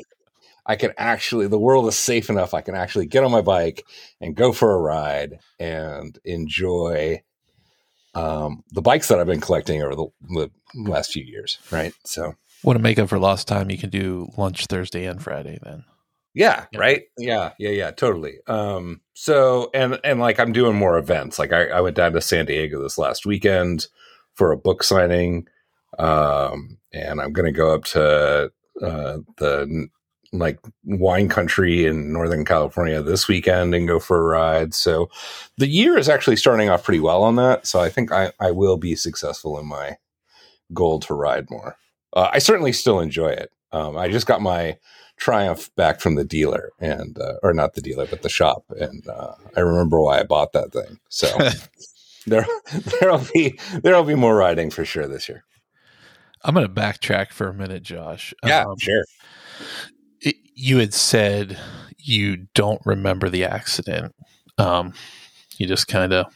I 0.64 0.74
can 0.74 0.92
actually. 0.96 1.46
The 1.46 1.58
world 1.58 1.86
is 1.86 1.96
safe 1.96 2.28
enough. 2.30 2.54
I 2.54 2.62
can 2.62 2.74
actually 2.74 3.06
get 3.06 3.22
on 3.22 3.30
my 3.30 3.42
bike 3.42 3.84
and 4.20 4.34
go 4.34 4.52
for 4.52 4.72
a 4.72 4.80
ride 4.80 5.38
and 5.60 6.18
enjoy 6.24 7.22
um, 8.14 8.64
the 8.72 8.82
bikes 8.82 9.08
that 9.08 9.20
I've 9.20 9.26
been 9.26 9.40
collecting 9.40 9.82
over 9.82 9.94
the, 9.94 10.06
the 10.30 10.50
last 10.90 11.12
few 11.12 11.22
years. 11.22 11.58
Right, 11.70 11.92
so 12.04 12.34
want 12.64 12.78
to 12.78 12.82
make 12.82 12.98
up 12.98 13.10
for 13.10 13.18
lost 13.18 13.46
time, 13.46 13.70
you 13.70 13.78
can 13.78 13.90
do 13.90 14.28
lunch 14.38 14.66
Thursday 14.66 15.04
and 15.04 15.22
Friday 15.22 15.58
then. 15.62 15.84
Yeah, 16.32 16.64
yeah, 16.72 16.78
right. 16.78 17.02
Yeah, 17.18 17.52
yeah, 17.58 17.70
yeah, 17.70 17.90
totally. 17.90 18.38
Um, 18.46 19.02
so 19.12 19.70
and 19.74 20.00
and 20.04 20.20
like 20.20 20.40
I'm 20.40 20.52
doing 20.52 20.76
more 20.76 20.96
events. 20.96 21.38
Like 21.38 21.52
I, 21.52 21.66
I 21.66 21.80
went 21.82 21.96
down 21.96 22.12
to 22.12 22.20
San 22.22 22.46
Diego 22.46 22.82
this 22.82 22.98
last 22.98 23.26
weekend 23.26 23.88
for 24.34 24.52
a 24.52 24.56
book 24.56 24.82
signing, 24.82 25.48
um, 25.98 26.78
and 26.92 27.20
I'm 27.20 27.32
going 27.32 27.46
to 27.46 27.56
go 27.56 27.74
up 27.74 27.84
to 27.84 28.52
uh, 28.82 29.18
the 29.38 29.88
like 30.32 30.58
wine 30.84 31.28
country 31.28 31.86
in 31.86 32.12
Northern 32.12 32.44
California 32.44 33.00
this 33.00 33.28
weekend 33.28 33.74
and 33.74 33.88
go 33.88 33.98
for 33.98 34.18
a 34.18 34.24
ride. 34.24 34.74
So 34.74 35.08
the 35.56 35.68
year 35.68 35.96
is 35.96 36.08
actually 36.08 36.36
starting 36.36 36.68
off 36.68 36.84
pretty 36.84 37.00
well 37.00 37.22
on 37.22 37.36
that. 37.36 37.66
So 37.66 37.80
I 37.80 37.88
think 37.88 38.12
I, 38.12 38.32
I 38.40 38.50
will 38.50 38.76
be 38.76 38.96
successful 38.96 39.58
in 39.58 39.66
my 39.66 39.96
goal 40.74 40.98
to 41.00 41.14
ride 41.14 41.48
more 41.48 41.76
uh, 42.16 42.30
I 42.32 42.38
certainly 42.38 42.72
still 42.72 42.98
enjoy 42.98 43.28
it. 43.28 43.52
Um, 43.72 43.96
I 43.96 44.08
just 44.08 44.26
got 44.26 44.40
my 44.40 44.78
Triumph 45.18 45.74
back 45.76 46.00
from 46.00 46.16
the 46.16 46.24
dealer, 46.24 46.72
and 46.78 47.18
uh, 47.18 47.36
or 47.42 47.54
not 47.54 47.72
the 47.72 47.80
dealer, 47.80 48.06
but 48.06 48.20
the 48.20 48.28
shop, 48.28 48.64
and 48.78 49.06
uh, 49.08 49.32
I 49.56 49.60
remember 49.60 49.98
why 49.98 50.20
I 50.20 50.24
bought 50.24 50.52
that 50.52 50.72
thing. 50.72 50.98
So 51.08 51.26
there, 52.26 52.46
there'll 53.00 53.24
be 53.32 53.58
there'll 53.82 54.04
be 54.04 54.14
more 54.14 54.36
riding 54.36 54.70
for 54.70 54.84
sure 54.84 55.08
this 55.08 55.26
year. 55.26 55.44
I'm 56.46 56.54
going 56.54 56.66
to 56.66 56.72
backtrack 56.72 57.32
for 57.32 57.48
a 57.48 57.54
minute, 57.54 57.82
Josh. 57.82 58.32
Yeah, 58.44 58.62
um, 58.62 58.78
sure. 58.78 59.04
It, 60.20 60.36
you 60.54 60.78
had 60.78 60.94
said 60.94 61.58
you 61.98 62.46
don't 62.54 62.80
remember 62.86 63.28
the 63.28 63.44
accident. 63.44 64.14
Um, 64.56 64.94
you 65.58 65.66
just 65.66 65.88
kind 65.88 66.12
of, 66.12 66.32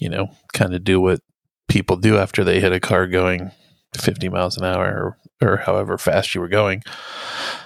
you 0.00 0.08
know, 0.08 0.30
kind 0.54 0.74
of 0.74 0.84
do 0.84 1.02
what 1.02 1.20
people 1.68 1.96
do 1.96 2.16
after 2.16 2.42
they 2.42 2.60
hit 2.60 2.72
a 2.72 2.80
car 2.80 3.06
going 3.06 3.50
50 3.94 4.30
miles 4.30 4.56
an 4.56 4.64
hour 4.64 5.16
or, 5.42 5.48
or 5.48 5.56
however 5.58 5.98
fast 5.98 6.34
you 6.34 6.40
were 6.40 6.48
going. 6.48 6.82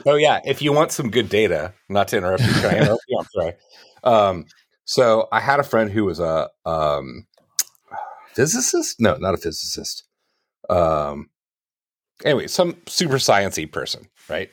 Oh 0.04 0.16
yeah, 0.16 0.40
if 0.44 0.60
you 0.60 0.72
want 0.72 0.90
some 0.90 1.08
good 1.08 1.28
data, 1.28 1.72
not 1.88 2.08
to 2.08 2.16
interrupt 2.16 2.42
you, 2.42 2.52
can 2.52 2.64
I 2.64 2.78
interrupt 2.78 3.04
you? 3.08 3.18
I'm 3.18 3.26
sorry. 3.32 3.54
Um, 4.02 4.46
so 4.84 5.28
I 5.30 5.38
had 5.38 5.60
a 5.60 5.64
friend 5.64 5.88
who 5.88 6.04
was 6.04 6.18
a 6.18 6.50
um, 6.66 7.28
physicist. 8.34 9.00
No, 9.00 9.16
not 9.16 9.34
a 9.34 9.38
physicist. 9.38 10.02
Um, 10.68 11.30
anyway, 12.24 12.46
some 12.46 12.76
super 12.86 13.16
sciency 13.16 13.70
person, 13.70 14.08
right? 14.28 14.50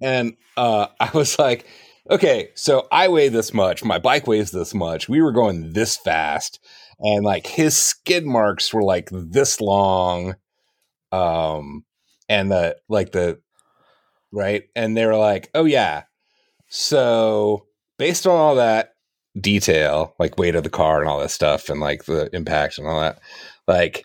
And 0.00 0.36
uh, 0.56 0.88
I 1.00 1.10
was 1.14 1.38
like, 1.38 1.66
okay, 2.10 2.50
so 2.54 2.86
I 2.92 3.08
weigh 3.08 3.28
this 3.28 3.52
much, 3.52 3.84
my 3.84 3.98
bike 3.98 4.26
weighs 4.26 4.50
this 4.50 4.74
much. 4.74 5.08
We 5.08 5.22
were 5.22 5.32
going 5.32 5.72
this 5.72 5.96
fast, 5.96 6.60
and 7.00 7.24
like 7.24 7.46
his 7.46 7.76
skid 7.76 8.26
marks 8.26 8.72
were 8.72 8.82
like 8.82 9.08
this 9.12 9.60
long 9.60 10.34
um 11.12 11.84
and 12.28 12.50
the 12.50 12.76
like 12.88 13.12
the 13.12 13.40
right 14.32 14.64
and 14.76 14.96
they 14.96 15.06
were 15.06 15.16
like 15.16 15.48
oh 15.54 15.64
yeah 15.64 16.02
so 16.68 17.66
based 17.98 18.26
on 18.26 18.36
all 18.36 18.56
that 18.56 18.94
detail 19.40 20.14
like 20.18 20.38
weight 20.38 20.54
of 20.54 20.64
the 20.64 20.70
car 20.70 21.00
and 21.00 21.08
all 21.08 21.18
that 21.18 21.30
stuff 21.30 21.68
and 21.68 21.80
like 21.80 22.04
the 22.04 22.28
impact 22.34 22.78
and 22.78 22.86
all 22.86 23.00
that 23.00 23.18
like 23.66 24.04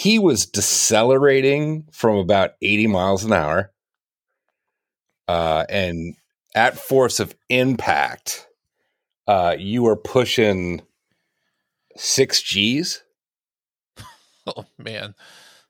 he 0.00 0.18
was 0.18 0.46
decelerating 0.46 1.86
from 1.92 2.16
about 2.16 2.52
80 2.62 2.86
miles 2.86 3.24
an 3.24 3.32
hour 3.32 3.72
uh 5.28 5.64
and 5.68 6.16
at 6.54 6.78
force 6.78 7.20
of 7.20 7.34
impact 7.48 8.48
uh 9.26 9.54
you 9.58 9.82
were 9.82 9.96
pushing 9.96 10.82
6 11.96 12.42
g's 12.42 13.02
oh 14.46 14.64
man 14.78 15.14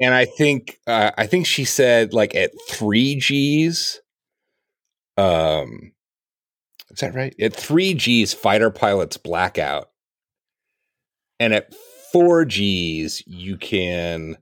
and 0.01 0.15
I 0.15 0.25
think 0.25 0.81
uh, 0.87 1.11
I 1.17 1.27
think 1.27 1.47
she 1.47 1.65
said 1.65 2.15
like 2.15 2.35
at 2.35 2.53
three 2.69 3.17
G's. 3.17 4.01
Um, 5.19 5.93
is 6.91 7.01
that 7.01 7.15
right? 7.15 7.35
At 7.39 7.55
three 7.55 7.93
G's, 7.93 8.33
fighter 8.33 8.71
pilots 8.71 9.19
blackout, 9.19 9.91
and 11.39 11.53
at 11.53 11.75
four 12.13 12.45
G's, 12.45 13.23
you 13.27 13.57
can 13.57 14.37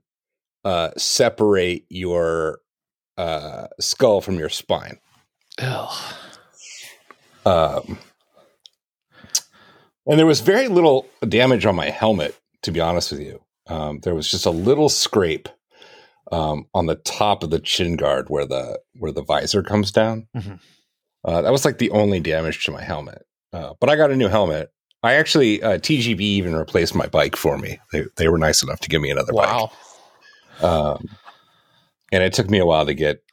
uh, 0.63 0.91
separate 0.97 1.85
your 1.89 2.59
uh, 3.17 3.67
skull 3.79 4.21
from 4.21 4.35
your 4.39 4.49
spine. 4.49 4.99
Ugh. 5.59 6.13
Um, 7.45 7.97
and 10.05 10.19
there 10.19 10.25
was 10.25 10.41
very 10.41 10.67
little 10.67 11.07
damage 11.27 11.65
on 11.65 11.75
my 11.75 11.89
helmet, 11.89 12.35
to 12.63 12.71
be 12.71 12.79
honest 12.79 13.11
with 13.11 13.21
you. 13.21 13.41
Um, 13.67 13.99
there 13.99 14.15
was 14.15 14.29
just 14.29 14.45
a 14.45 14.51
little 14.51 14.89
scrape 14.89 15.49
um, 16.31 16.65
on 16.73 16.85
the 16.87 16.95
top 16.95 17.43
of 17.43 17.49
the 17.49 17.59
chin 17.59 17.95
guard 17.95 18.29
where 18.29 18.45
the 18.45 18.79
where 18.97 19.11
the 19.11 19.23
visor 19.23 19.61
comes 19.63 19.91
down. 19.91 20.27
Mhm. 20.35 20.59
Uh, 21.25 21.41
that 21.41 21.51
was 21.51 21.65
like 21.65 21.77
the 21.77 21.91
only 21.91 22.19
damage 22.19 22.63
to 22.65 22.71
my 22.71 22.81
helmet. 22.81 23.23
Uh, 23.51 23.73
but 23.79 23.89
I 23.89 23.95
got 23.95 24.11
a 24.11 24.15
new 24.15 24.27
helmet. 24.27 24.71
I 25.03 25.13
actually 25.13 25.61
uh, 25.63 25.77
TGB 25.77 26.19
even 26.19 26.55
replaced 26.55 26.93
my 26.95 27.07
bike 27.07 27.35
for 27.35 27.57
me. 27.57 27.79
They 27.91 28.05
they 28.17 28.27
were 28.27 28.37
nice 28.37 28.61
enough 28.63 28.79
to 28.81 28.89
give 28.89 29.01
me 29.01 29.09
another 29.09 29.33
Wow. 29.33 29.71
bike. 30.59 30.63
Um, 30.63 31.09
and 32.11 32.23
it 32.23 32.33
took 32.33 32.49
me 32.49 32.59
a 32.59 32.65
while 32.65 32.85
to 32.85 32.93
get 32.93 33.23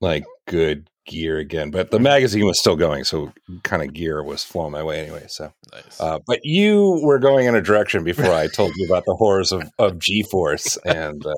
like 0.00 0.24
good 0.46 0.90
gear 1.06 1.38
again, 1.38 1.70
but 1.70 1.90
the 1.90 1.98
magazine 1.98 2.44
was 2.44 2.60
still 2.60 2.76
going, 2.76 3.04
so 3.04 3.32
kind 3.62 3.82
of 3.82 3.94
gear 3.94 4.22
was 4.22 4.44
flowing 4.44 4.72
my 4.72 4.82
way 4.82 5.00
anyway. 5.00 5.24
So, 5.28 5.52
Nice. 5.72 5.98
uh, 6.00 6.18
but 6.26 6.40
you 6.44 7.00
were 7.02 7.18
going 7.18 7.46
in 7.46 7.54
a 7.54 7.62
direction 7.62 8.04
before 8.04 8.32
I 8.34 8.46
told 8.48 8.72
you 8.76 8.86
about 8.86 9.04
the 9.06 9.14
horrors 9.14 9.50
of, 9.50 9.70
of 9.78 9.98
G 9.98 10.22
Force, 10.30 10.76
and 10.84 11.24
uh, 11.24 11.34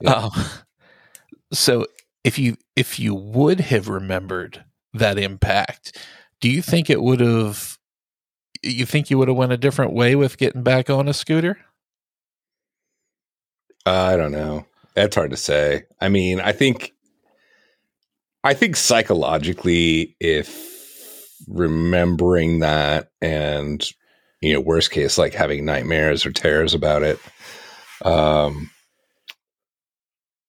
yeah. 0.00 0.12
Um, 0.14 0.30
so 1.52 1.86
if 2.24 2.38
you 2.38 2.56
if 2.76 2.98
you 2.98 3.14
would 3.14 3.60
have 3.60 3.88
remembered 3.88 4.64
that 4.94 5.18
impact, 5.18 5.98
do 6.40 6.48
you 6.50 6.62
think 6.62 6.88
it 6.88 7.02
would 7.02 7.20
have? 7.20 7.73
You 8.64 8.86
think 8.86 9.10
you 9.10 9.18
would 9.18 9.28
have 9.28 9.36
went 9.36 9.52
a 9.52 9.56
different 9.56 9.92
way 9.92 10.14
with 10.14 10.38
getting 10.38 10.62
back 10.62 10.88
on 10.90 11.08
a 11.08 11.14
scooter? 11.14 11.58
I 13.86 14.16
don't 14.16 14.32
know. 14.32 14.66
That's 14.94 15.14
hard 15.14 15.30
to 15.32 15.36
say. 15.36 15.84
I 16.00 16.08
mean, 16.08 16.40
I 16.40 16.52
think, 16.52 16.92
I 18.42 18.54
think 18.54 18.76
psychologically, 18.76 20.16
if 20.20 20.72
remembering 21.48 22.60
that 22.60 23.10
and 23.20 23.86
you 24.40 24.52
know, 24.52 24.60
worst 24.60 24.90
case, 24.90 25.16
like 25.16 25.32
having 25.32 25.64
nightmares 25.64 26.26
or 26.26 26.32
terrors 26.32 26.74
about 26.74 27.02
it, 27.02 27.18
um, 28.04 28.70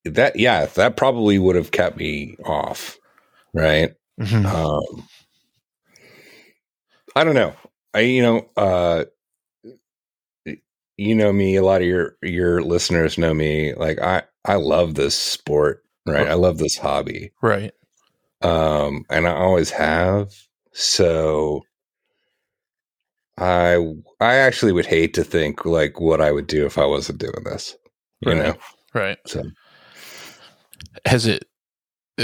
that 0.03 0.37
yeah, 0.37 0.65
that 0.65 0.97
probably 0.97 1.39
would 1.39 1.55
have 1.55 1.71
kept 1.71 1.95
me 1.95 2.35
off, 2.45 2.97
right? 3.53 3.93
Mm-hmm. 4.19 4.45
Um, 4.45 5.07
I 7.15 7.23
don't 7.23 7.35
know. 7.35 7.55
I 7.95 8.01
you 8.01 8.21
know, 8.21 8.49
uh, 8.57 9.05
you 10.97 11.15
know 11.15 11.31
me. 11.33 11.55
A 11.55 11.63
lot 11.63 11.81
of 11.81 11.87
your 11.87 12.17
your 12.21 12.61
listeners 12.61 13.17
know 13.17 13.33
me. 13.33 13.73
Like 13.73 13.99
I 14.01 14.23
I 14.45 14.55
love 14.55 14.95
this 14.95 15.15
sport, 15.17 15.83
right? 16.05 16.27
I 16.27 16.33
love 16.33 16.57
this 16.57 16.77
hobby, 16.77 17.31
Right. 17.41 17.73
um, 18.41 19.05
and 19.09 19.27
I 19.27 19.33
always 19.35 19.71
have. 19.71 20.33
So 20.73 21.61
I 23.37 23.75
I 24.19 24.35
actually 24.35 24.71
would 24.73 24.85
hate 24.85 25.13
to 25.15 25.23
think 25.23 25.65
like 25.65 25.99
what 25.99 26.21
I 26.21 26.31
would 26.31 26.47
do 26.47 26.65
if 26.65 26.77
I 26.77 26.85
wasn't 26.85 27.19
doing 27.19 27.43
this. 27.45 27.75
You 28.21 28.33
Right. 28.35 28.43
know, 28.43 28.55
Right. 28.93 29.17
so 29.25 29.43
Has 31.05 31.27
it? 31.27 31.47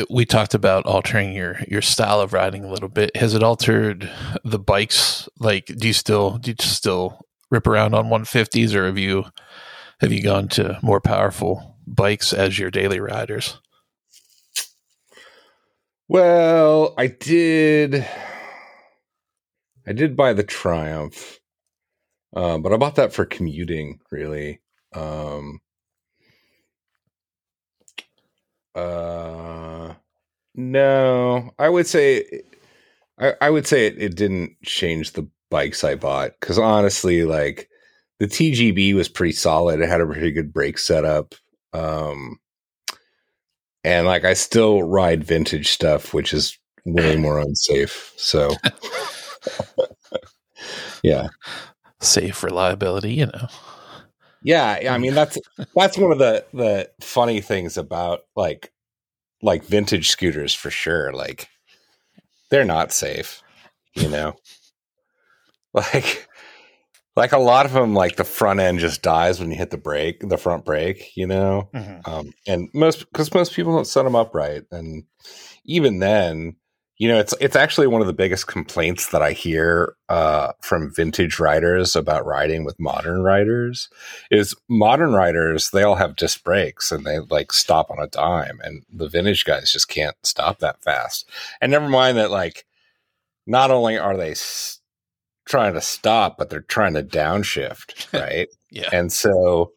We 0.09 0.25
talked 0.25 0.53
about 0.53 0.85
altering 0.85 1.33
your 1.33 1.59
your 1.67 1.81
style 1.81 2.21
of 2.21 2.33
riding 2.33 2.63
a 2.63 2.71
little 2.71 2.87
bit. 2.87 3.15
Has 3.17 3.33
it 3.33 3.43
altered 3.43 4.09
the 4.43 4.59
bikes? 4.59 5.27
Like, 5.39 5.65
do 5.65 5.87
you 5.87 5.93
still 5.93 6.37
do 6.37 6.51
you 6.51 6.55
still 6.61 7.19
rip 7.49 7.67
around 7.67 7.93
on 7.93 8.05
150s, 8.05 8.73
or 8.73 8.85
have 8.85 8.97
you 8.97 9.25
have 9.99 10.11
you 10.13 10.23
gone 10.23 10.47
to 10.49 10.79
more 10.81 11.01
powerful 11.01 11.77
bikes 11.85 12.31
as 12.33 12.57
your 12.57 12.71
daily 12.71 12.99
riders? 12.99 13.59
Well, 16.07 16.93
I 16.97 17.07
did. 17.07 18.05
I 19.87 19.93
did 19.93 20.15
buy 20.15 20.33
the 20.33 20.43
Triumph, 20.43 21.39
uh, 22.35 22.57
but 22.57 22.73
I 22.73 22.77
bought 22.77 22.95
that 22.95 23.13
for 23.13 23.25
commuting. 23.25 23.99
Really, 24.11 24.61
um, 24.93 25.59
uh, 28.75 29.93
no, 30.55 31.51
I 31.59 31.69
would 31.69 31.87
say, 31.87 32.43
I, 33.19 33.33
I 33.41 33.49
would 33.49 33.67
say 33.67 33.87
it, 33.87 34.01
it 34.01 34.15
didn't 34.15 34.55
change 34.63 35.13
the 35.13 35.27
bikes 35.49 35.83
I 35.83 35.95
bought 35.95 36.31
because 36.39 36.57
honestly, 36.59 37.23
like 37.23 37.69
the 38.19 38.27
TGB 38.27 38.95
was 38.95 39.09
pretty 39.09 39.33
solid. 39.33 39.81
It 39.81 39.89
had 39.89 40.01
a 40.01 40.05
pretty 40.05 40.31
good 40.31 40.53
brake 40.53 40.77
setup. 40.77 41.35
Um, 41.73 42.39
and 43.83 44.05
like 44.07 44.25
I 44.25 44.33
still 44.33 44.83
ride 44.83 45.23
vintage 45.23 45.69
stuff, 45.69 46.13
which 46.13 46.33
is 46.33 46.57
way 46.85 47.15
more 47.17 47.39
unsafe. 47.39 48.13
So, 48.17 48.55
yeah, 51.03 51.27
Safe 52.01 52.43
reliability, 52.43 53.13
you 53.13 53.27
know. 53.27 53.47
Yeah. 54.43 54.93
I 54.93 54.97
mean 54.97 55.13
that's 55.13 55.37
that's 55.75 55.97
one 55.97 56.11
of 56.11 56.19
the 56.19 56.45
the 56.53 56.89
funny 57.01 57.41
things 57.41 57.77
about 57.77 58.21
like 58.35 58.71
like 59.41 59.63
vintage 59.63 60.09
scooters 60.09 60.53
for 60.53 60.69
sure. 60.69 61.11
Like 61.13 61.47
they're 62.49 62.65
not 62.65 62.91
safe, 62.91 63.41
you 63.95 64.09
know. 64.09 64.35
Like 65.73 66.27
like 67.15 67.31
a 67.33 67.37
lot 67.37 67.65
of 67.65 67.73
them, 67.73 67.93
like 67.93 68.15
the 68.15 68.23
front 68.23 68.59
end 68.59 68.79
just 68.79 69.01
dies 69.01 69.39
when 69.39 69.51
you 69.51 69.57
hit 69.57 69.69
the 69.69 69.77
brake, 69.77 70.27
the 70.27 70.37
front 70.37 70.65
brake, 70.65 71.11
you 71.15 71.27
know. 71.27 71.69
um, 72.05 72.31
and 72.47 72.69
most 72.73 72.99
because 73.11 73.33
most 73.33 73.53
people 73.53 73.73
don't 73.73 73.87
set 73.87 74.03
them 74.03 74.15
up 74.15 74.33
right, 74.33 74.63
and 74.71 75.03
even 75.65 75.99
then, 75.99 76.55
you 77.01 77.07
know, 77.07 77.17
it's 77.17 77.33
it's 77.41 77.55
actually 77.55 77.87
one 77.87 78.01
of 78.01 78.05
the 78.05 78.13
biggest 78.13 78.45
complaints 78.45 79.07
that 79.07 79.23
I 79.23 79.31
hear 79.31 79.95
uh, 80.07 80.51
from 80.61 80.93
vintage 80.93 81.39
riders 81.39 81.95
about 81.95 82.27
riding 82.27 82.63
with 82.63 82.79
modern 82.79 83.23
riders 83.23 83.89
is 84.29 84.53
modern 84.69 85.11
riders 85.11 85.71
they 85.71 85.81
all 85.81 85.95
have 85.95 86.15
disc 86.15 86.43
brakes 86.43 86.91
and 86.91 87.03
they 87.03 87.17
like 87.17 87.53
stop 87.53 87.89
on 87.89 87.97
a 87.97 88.05
dime, 88.05 88.59
and 88.63 88.83
the 88.93 89.09
vintage 89.09 89.45
guys 89.45 89.71
just 89.71 89.87
can't 89.89 90.15
stop 90.21 90.59
that 90.59 90.83
fast. 90.83 91.27
And 91.59 91.71
never 91.71 91.89
mind 91.89 92.19
that, 92.19 92.29
like, 92.29 92.65
not 93.47 93.71
only 93.71 93.97
are 93.97 94.15
they 94.15 94.31
s- 94.31 94.79
trying 95.45 95.73
to 95.73 95.81
stop, 95.81 96.37
but 96.37 96.51
they're 96.51 96.61
trying 96.61 96.93
to 96.93 97.03
downshift, 97.03 98.13
right? 98.19 98.47
Yeah. 98.69 98.89
and 98.93 99.11
so 99.11 99.71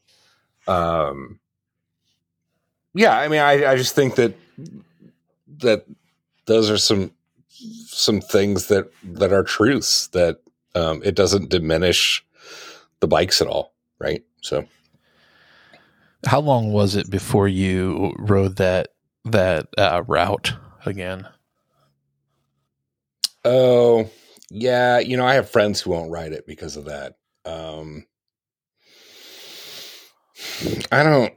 um 0.68 1.40
yeah 2.94 3.18
i 3.18 3.28
mean 3.28 3.40
i 3.40 3.72
i 3.72 3.76
just 3.76 3.94
think 3.94 4.14
that 4.14 4.34
that 5.58 5.84
those 6.46 6.70
are 6.70 6.78
some 6.78 7.12
some 7.48 8.20
things 8.20 8.66
that 8.66 8.90
that 9.02 9.32
are 9.32 9.42
truths 9.42 10.08
that 10.08 10.38
um 10.74 11.02
it 11.04 11.14
doesn't 11.14 11.48
diminish 11.48 12.24
the 13.00 13.06
bikes 13.06 13.40
at 13.40 13.46
all 13.48 13.74
right? 13.98 14.22
So. 14.42 14.64
How 16.26 16.40
long 16.40 16.72
was 16.72 16.96
it 16.96 17.10
before 17.10 17.48
you 17.48 18.14
rode 18.18 18.56
that 18.56 18.88
that 19.24 19.68
uh, 19.78 20.02
route 20.06 20.54
again? 20.86 21.28
oh 23.46 24.08
yeah 24.50 24.98
you 24.98 25.16
know 25.18 25.26
i 25.26 25.34
have 25.34 25.50
friends 25.50 25.80
who 25.80 25.90
won't 25.90 26.10
ride 26.10 26.32
it 26.32 26.46
because 26.46 26.76
of 26.76 26.86
that. 26.86 27.14
Um 27.44 28.06
i 30.90 31.02
don't 31.02 31.34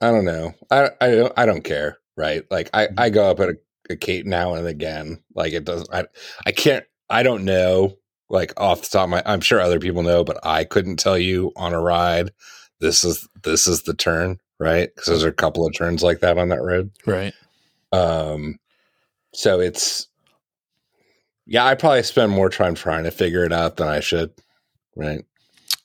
i 0.00 0.10
don't 0.10 0.24
know. 0.24 0.54
I 0.70 0.90
i 1.00 1.10
don't 1.14 1.32
i 1.36 1.46
don't 1.46 1.62
care 1.62 1.98
right? 2.16 2.42
Like 2.50 2.70
i 2.74 2.88
i 2.98 3.10
go 3.10 3.30
up 3.30 3.40
at 3.40 3.50
a, 3.50 3.58
cape 3.96 4.26
now 4.26 4.54
and 4.54 4.66
again 4.66 5.20
like 5.34 5.52
it 5.52 5.64
doesn't 5.64 5.88
i 5.92 6.04
i 6.46 6.52
can't 6.52 6.84
i 7.10 7.22
don't 7.22 7.44
know 7.44 7.96
like 8.28 8.52
off 8.60 8.82
the 8.82 8.88
top 8.88 9.04
of 9.04 9.10
my 9.10 9.22
i'm 9.26 9.40
sure 9.40 9.60
other 9.60 9.80
people 9.80 10.02
know 10.02 10.22
but 10.24 10.38
i 10.44 10.64
couldn't 10.64 10.96
tell 10.98 11.16
you 11.18 11.52
on 11.56 11.72
a 11.72 11.80
ride 11.80 12.30
this 12.80 13.02
is 13.04 13.28
this 13.42 13.66
is 13.66 13.82
the 13.82 13.94
turn 13.94 14.38
right 14.58 14.90
because 14.94 15.06
there's 15.06 15.22
a 15.24 15.32
couple 15.32 15.66
of 15.66 15.74
turns 15.74 16.02
like 16.02 16.20
that 16.20 16.36
on 16.38 16.48
that 16.50 16.62
road 16.62 16.90
Right. 17.06 17.32
um, 17.92 18.58
so 19.34 19.60
it's 19.60 20.08
yeah, 21.50 21.64
I 21.64 21.74
probably 21.76 22.02
spend 22.02 22.30
more 22.30 22.50
time 22.50 22.74
trying 22.74 23.04
to 23.04 23.10
figure 23.10 23.42
it 23.44 23.54
out 23.54 23.78
than 23.78 23.88
I 23.88 24.00
should. 24.00 24.32
Right. 24.96 25.24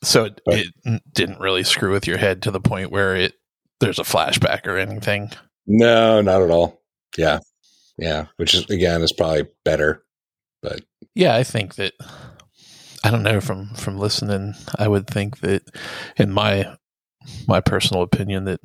So 0.02 0.26
it, 0.26 0.42
But- 0.46 0.60
it 0.60 1.02
didn't 1.14 1.40
really 1.40 1.64
screw 1.64 1.92
with 1.94 2.06
your 2.06 2.18
head 2.18 2.42
to 2.44 2.52
the 2.52 2.60
point 2.60 2.92
where 2.92 3.16
it 3.16 3.36
there's 3.80 3.98
a 4.00 4.04
flashback 4.04 4.68
or 4.68 4.78
anything. 4.78 5.32
No, 5.66 6.20
not 6.22 6.42
at 6.42 6.50
all. 6.50 6.82
Yeah. 7.18 7.40
Yeah. 7.98 8.28
Which 8.38 8.54
is 8.56 8.70
again 8.70 9.02
is 9.02 9.14
probably 9.14 9.48
better. 9.64 10.04
But 10.62 10.82
Yeah, 11.16 11.36
I 11.36 11.44
think 11.44 11.76
that 11.76 11.94
I 13.04 13.12
don't 13.12 13.24
know 13.24 13.42
from 13.42 13.74
from 13.76 13.98
listening, 13.98 14.56
I 14.78 14.88
would 14.88 15.08
think 15.08 15.40
that 15.40 15.64
in 16.18 16.32
my 16.32 16.76
my 17.48 17.62
personal 17.62 18.04
opinion 18.04 18.46
that 18.46 18.62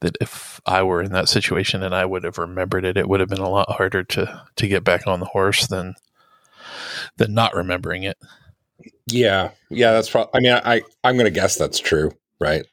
that 0.00 0.16
if 0.20 0.60
I 0.66 0.82
were 0.82 1.02
in 1.02 1.12
that 1.12 1.28
situation 1.28 1.82
and 1.82 1.94
I 1.94 2.04
would 2.04 2.24
have 2.24 2.38
remembered 2.38 2.84
it, 2.84 2.96
it 2.96 3.08
would 3.08 3.20
have 3.20 3.28
been 3.28 3.38
a 3.38 3.48
lot 3.48 3.70
harder 3.70 4.02
to 4.04 4.42
to 4.56 4.68
get 4.68 4.84
back 4.84 5.06
on 5.06 5.20
the 5.20 5.26
horse 5.26 5.66
than 5.66 5.94
than 7.16 7.34
not 7.34 7.54
remembering 7.54 8.02
it. 8.02 8.18
Yeah, 9.06 9.50
yeah, 9.70 9.92
that's 9.92 10.10
probably. 10.10 10.30
I 10.34 10.40
mean, 10.40 10.60
I 10.64 10.82
I'm 11.04 11.16
going 11.16 11.26
to 11.26 11.30
guess 11.30 11.56
that's 11.56 11.78
true, 11.78 12.12
right? 12.40 12.64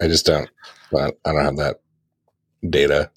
I 0.00 0.08
just 0.08 0.26
don't. 0.26 0.48
I 0.94 1.10
don't 1.24 1.44
have 1.44 1.56
that 1.56 1.80
data. 2.68 3.10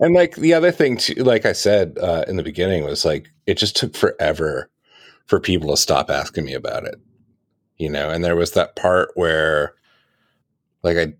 And 0.00 0.14
like 0.14 0.36
the 0.36 0.54
other 0.54 0.70
thing, 0.70 0.96
too, 0.96 1.14
like 1.14 1.46
I 1.46 1.52
said 1.52 1.98
uh, 2.00 2.24
in 2.28 2.36
the 2.36 2.42
beginning, 2.42 2.84
was 2.84 3.04
like 3.04 3.30
it 3.46 3.58
just 3.58 3.76
took 3.76 3.94
forever 3.94 4.70
for 5.26 5.40
people 5.40 5.70
to 5.70 5.76
stop 5.76 6.10
asking 6.10 6.44
me 6.44 6.54
about 6.54 6.84
it, 6.84 6.96
you 7.78 7.90
know. 7.90 8.10
And 8.10 8.24
there 8.24 8.36
was 8.36 8.52
that 8.52 8.76
part 8.76 9.10
where, 9.14 9.74
like, 10.82 10.96
I, 10.96 11.14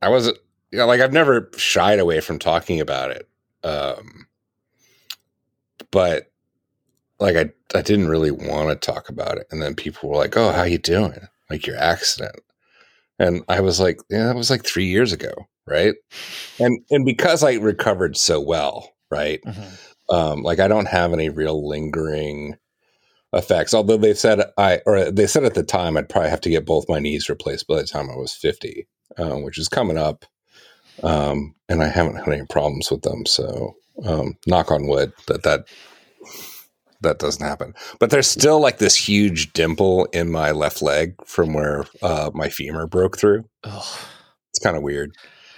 I 0.00 0.08
wasn't, 0.08 0.38
you 0.70 0.78
know, 0.78 0.86
like 0.86 1.00
I've 1.00 1.12
never 1.12 1.50
shied 1.56 1.98
away 1.98 2.20
from 2.20 2.38
talking 2.38 2.80
about 2.80 3.10
it, 3.10 3.28
um, 3.64 4.26
but 5.90 6.30
like 7.20 7.36
I, 7.36 7.50
I 7.78 7.82
didn't 7.82 8.08
really 8.08 8.30
want 8.30 8.70
to 8.70 8.76
talk 8.92 9.08
about 9.08 9.38
it. 9.38 9.46
And 9.50 9.62
then 9.62 9.74
people 9.74 10.10
were 10.10 10.16
like, 10.16 10.36
"Oh, 10.36 10.52
how 10.52 10.64
you 10.64 10.78
doing? 10.78 11.28
Like 11.50 11.66
your 11.66 11.76
accident?" 11.78 12.36
And 13.18 13.44
I 13.48 13.60
was 13.60 13.80
like, 13.80 14.00
"Yeah, 14.10 14.26
that 14.26 14.36
was 14.36 14.50
like 14.50 14.64
three 14.64 14.86
years 14.86 15.12
ago." 15.12 15.32
Right? 15.66 15.94
And 16.58 16.80
and 16.90 17.04
because 17.04 17.42
I 17.42 17.54
recovered 17.54 18.16
so 18.16 18.40
well, 18.40 18.92
right? 19.10 19.40
Mm-hmm. 19.46 20.14
Um, 20.14 20.42
like 20.42 20.60
I 20.60 20.68
don't 20.68 20.88
have 20.88 21.12
any 21.12 21.28
real 21.28 21.66
lingering 21.68 22.56
effects. 23.32 23.72
Although 23.72 23.96
they 23.96 24.14
said 24.14 24.42
I 24.58 24.80
or 24.86 25.10
they 25.10 25.26
said 25.26 25.44
at 25.44 25.54
the 25.54 25.62
time 25.62 25.96
I'd 25.96 26.08
probably 26.08 26.30
have 26.30 26.40
to 26.42 26.50
get 26.50 26.66
both 26.66 26.88
my 26.88 26.98
knees 26.98 27.28
replaced 27.28 27.66
by 27.66 27.76
the 27.76 27.84
time 27.84 28.10
I 28.10 28.16
was 28.16 28.34
fifty, 28.34 28.86
um, 29.16 29.42
which 29.42 29.58
is 29.58 29.68
coming 29.68 29.98
up. 29.98 30.24
Um, 31.02 31.54
and 31.68 31.82
I 31.82 31.88
haven't 31.88 32.16
had 32.16 32.28
any 32.28 32.46
problems 32.46 32.90
with 32.90 33.02
them. 33.02 33.24
So 33.24 33.74
um, 34.04 34.36
knock 34.46 34.70
on 34.70 34.86
wood 34.86 35.12
that 35.26 35.42
that 35.44 35.66
that 37.00 37.18
doesn't 37.18 37.46
happen. 37.46 37.74
But 37.98 38.10
there's 38.10 38.28
still 38.28 38.60
like 38.60 38.78
this 38.78 38.94
huge 38.94 39.52
dimple 39.52 40.06
in 40.12 40.30
my 40.30 40.52
left 40.52 40.82
leg 40.82 41.14
from 41.26 41.52
where 41.52 41.84
uh, 42.00 42.30
my 42.32 42.48
femur 42.48 42.86
broke 42.86 43.18
through. 43.18 43.44
Ugh. 43.64 43.98
It's 44.50 44.62
kind 44.62 44.76
of 44.76 44.82
weird. 44.82 45.14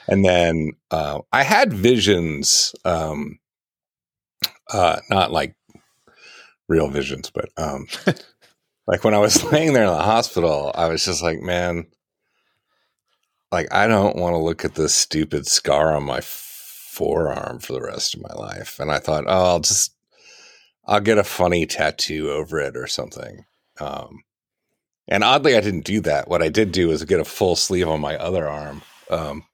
And 0.08 0.24
then 0.24 0.72
uh, 0.90 1.20
I 1.32 1.42
had 1.42 1.72
visions, 1.72 2.74
um, 2.84 3.38
uh, 4.70 5.00
not 5.10 5.32
like 5.32 5.54
real 6.68 6.88
visions, 6.88 7.30
but 7.30 7.48
um, 7.56 7.86
like 8.86 9.04
when 9.04 9.14
I 9.14 9.18
was 9.18 9.42
laying 9.52 9.72
there 9.72 9.84
in 9.84 9.90
the 9.90 10.02
hospital, 10.02 10.72
I 10.74 10.88
was 10.88 11.04
just 11.04 11.22
like, 11.22 11.40
man, 11.40 11.86
like 13.50 13.72
I 13.72 13.86
don't 13.86 14.16
want 14.16 14.34
to 14.34 14.38
look 14.38 14.64
at 14.64 14.74
this 14.74 14.94
stupid 14.94 15.46
scar 15.46 15.94
on 15.94 16.04
my 16.04 16.20
forearm 16.22 17.60
for 17.60 17.72
the 17.72 17.82
rest 17.82 18.14
of 18.14 18.22
my 18.22 18.34
life. 18.34 18.78
And 18.78 18.90
I 18.90 18.98
thought, 18.98 19.24
oh, 19.26 19.44
I'll 19.46 19.60
just, 19.60 19.94
I'll 20.86 21.00
get 21.00 21.18
a 21.18 21.24
funny 21.24 21.66
tattoo 21.66 22.30
over 22.30 22.60
it 22.60 22.76
or 22.76 22.86
something. 22.86 23.44
Um, 23.80 24.22
and 25.08 25.24
oddly, 25.24 25.56
I 25.56 25.60
didn't 25.60 25.84
do 25.84 26.00
that. 26.02 26.28
What 26.28 26.42
I 26.42 26.48
did 26.48 26.72
do 26.72 26.88
was 26.88 27.04
get 27.04 27.20
a 27.20 27.24
full 27.24 27.56
sleeve 27.56 27.88
on 27.88 28.00
my 28.00 28.16
other 28.16 28.48
arm. 28.48 28.82
Um, 29.10 29.44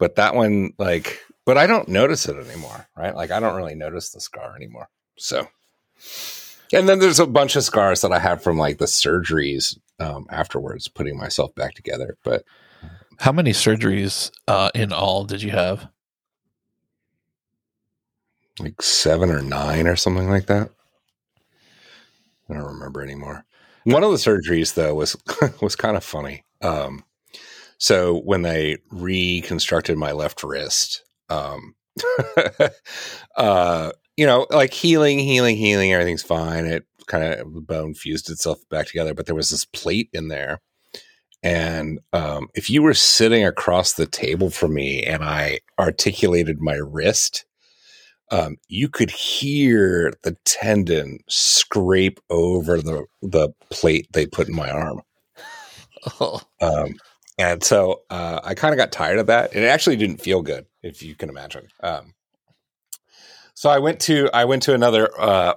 but 0.00 0.16
that 0.16 0.34
one 0.34 0.72
like 0.78 1.20
but 1.46 1.56
i 1.56 1.68
don't 1.68 1.88
notice 1.88 2.26
it 2.26 2.36
anymore 2.36 2.88
right? 2.96 3.14
Like 3.14 3.30
i 3.30 3.38
don't 3.38 3.54
really 3.54 3.76
notice 3.76 4.10
the 4.10 4.20
scar 4.20 4.56
anymore. 4.56 4.88
So 5.16 5.46
and 6.72 6.88
then 6.88 6.98
there's 6.98 7.20
a 7.20 7.26
bunch 7.26 7.54
of 7.54 7.62
scars 7.62 8.00
that 8.00 8.12
i 8.12 8.18
have 8.18 8.42
from 8.42 8.58
like 8.58 8.78
the 8.78 8.86
surgeries 8.86 9.78
um, 10.00 10.26
afterwards 10.30 10.88
putting 10.88 11.16
myself 11.16 11.54
back 11.54 11.74
together 11.74 12.16
but 12.24 12.44
how 13.20 13.32
many 13.32 13.50
surgeries 13.50 14.30
uh, 14.48 14.70
in 14.74 14.94
all 14.94 15.24
did 15.24 15.42
you 15.42 15.50
have? 15.50 15.88
Like 18.58 18.80
seven 18.80 19.30
or 19.30 19.42
nine 19.42 19.86
or 19.86 19.94
something 19.94 20.30
like 20.30 20.46
that. 20.46 20.70
I 22.48 22.54
don't 22.54 22.64
remember 22.64 23.02
anymore. 23.02 23.44
One 23.84 24.04
of 24.04 24.10
the 24.10 24.16
surgeries 24.16 24.72
though 24.72 24.94
was 24.94 25.16
was 25.60 25.76
kind 25.76 25.98
of 25.98 26.04
funny. 26.04 26.44
Um, 26.62 27.04
so 27.80 28.20
when 28.20 28.42
they 28.42 28.76
reconstructed 28.90 29.96
my 29.96 30.12
left 30.12 30.42
wrist, 30.42 31.02
um, 31.30 31.74
uh, 33.36 33.90
you 34.18 34.26
know, 34.26 34.46
like 34.50 34.74
healing, 34.74 35.18
healing, 35.18 35.56
healing, 35.56 35.92
everything's 35.94 36.22
fine. 36.22 36.66
It 36.66 36.84
kind 37.06 37.24
of 37.24 37.66
bone 37.66 37.94
fused 37.94 38.28
itself 38.28 38.58
back 38.68 38.86
together, 38.86 39.14
but 39.14 39.24
there 39.24 39.34
was 39.34 39.48
this 39.48 39.64
plate 39.64 40.10
in 40.12 40.28
there. 40.28 40.60
And 41.42 42.00
um, 42.12 42.48
if 42.54 42.68
you 42.68 42.82
were 42.82 42.92
sitting 42.92 43.46
across 43.46 43.94
the 43.94 44.06
table 44.06 44.50
from 44.50 44.74
me 44.74 45.02
and 45.02 45.24
I 45.24 45.60
articulated 45.78 46.60
my 46.60 46.74
wrist, 46.74 47.46
um, 48.30 48.58
you 48.68 48.90
could 48.90 49.10
hear 49.10 50.12
the 50.22 50.36
tendon 50.44 51.20
scrape 51.30 52.20
over 52.28 52.80
the 52.82 53.06
the 53.22 53.48
plate 53.70 54.06
they 54.12 54.26
put 54.26 54.48
in 54.48 54.54
my 54.54 54.70
arm. 54.70 55.00
Oh. 56.18 56.40
Um, 56.62 56.94
and 57.40 57.64
so 57.64 58.02
uh, 58.10 58.40
I 58.44 58.54
kind 58.54 58.74
of 58.74 58.76
got 58.76 58.92
tired 58.92 59.18
of 59.18 59.26
that. 59.28 59.54
And 59.54 59.64
it 59.64 59.68
actually 59.68 59.96
didn't 59.96 60.18
feel 60.20 60.42
good, 60.42 60.66
if 60.82 61.02
you 61.02 61.14
can 61.14 61.30
imagine. 61.30 61.68
Um, 61.82 62.12
so 63.54 63.70
I 63.70 63.78
went 63.78 64.00
to 64.00 64.28
I 64.34 64.44
went 64.44 64.62
to 64.64 64.74
another 64.74 65.08
uh, 65.18 65.54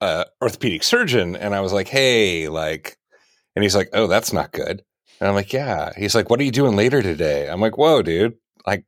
uh, 0.00 0.24
orthopedic 0.40 0.82
surgeon, 0.82 1.36
and 1.36 1.54
I 1.54 1.60
was 1.60 1.72
like, 1.72 1.88
"Hey, 1.88 2.48
like," 2.48 2.96
and 3.54 3.62
he's 3.62 3.76
like, 3.76 3.90
"Oh, 3.92 4.06
that's 4.06 4.32
not 4.32 4.52
good." 4.52 4.82
And 5.20 5.28
I'm 5.28 5.34
like, 5.34 5.52
"Yeah." 5.52 5.92
He's 5.96 6.14
like, 6.14 6.30
"What 6.30 6.40
are 6.40 6.44
you 6.44 6.50
doing 6.50 6.74
later 6.74 7.02
today?" 7.02 7.48
I'm 7.48 7.60
like, 7.60 7.76
"Whoa, 7.78 8.02
dude! 8.02 8.34
Like, 8.66 8.84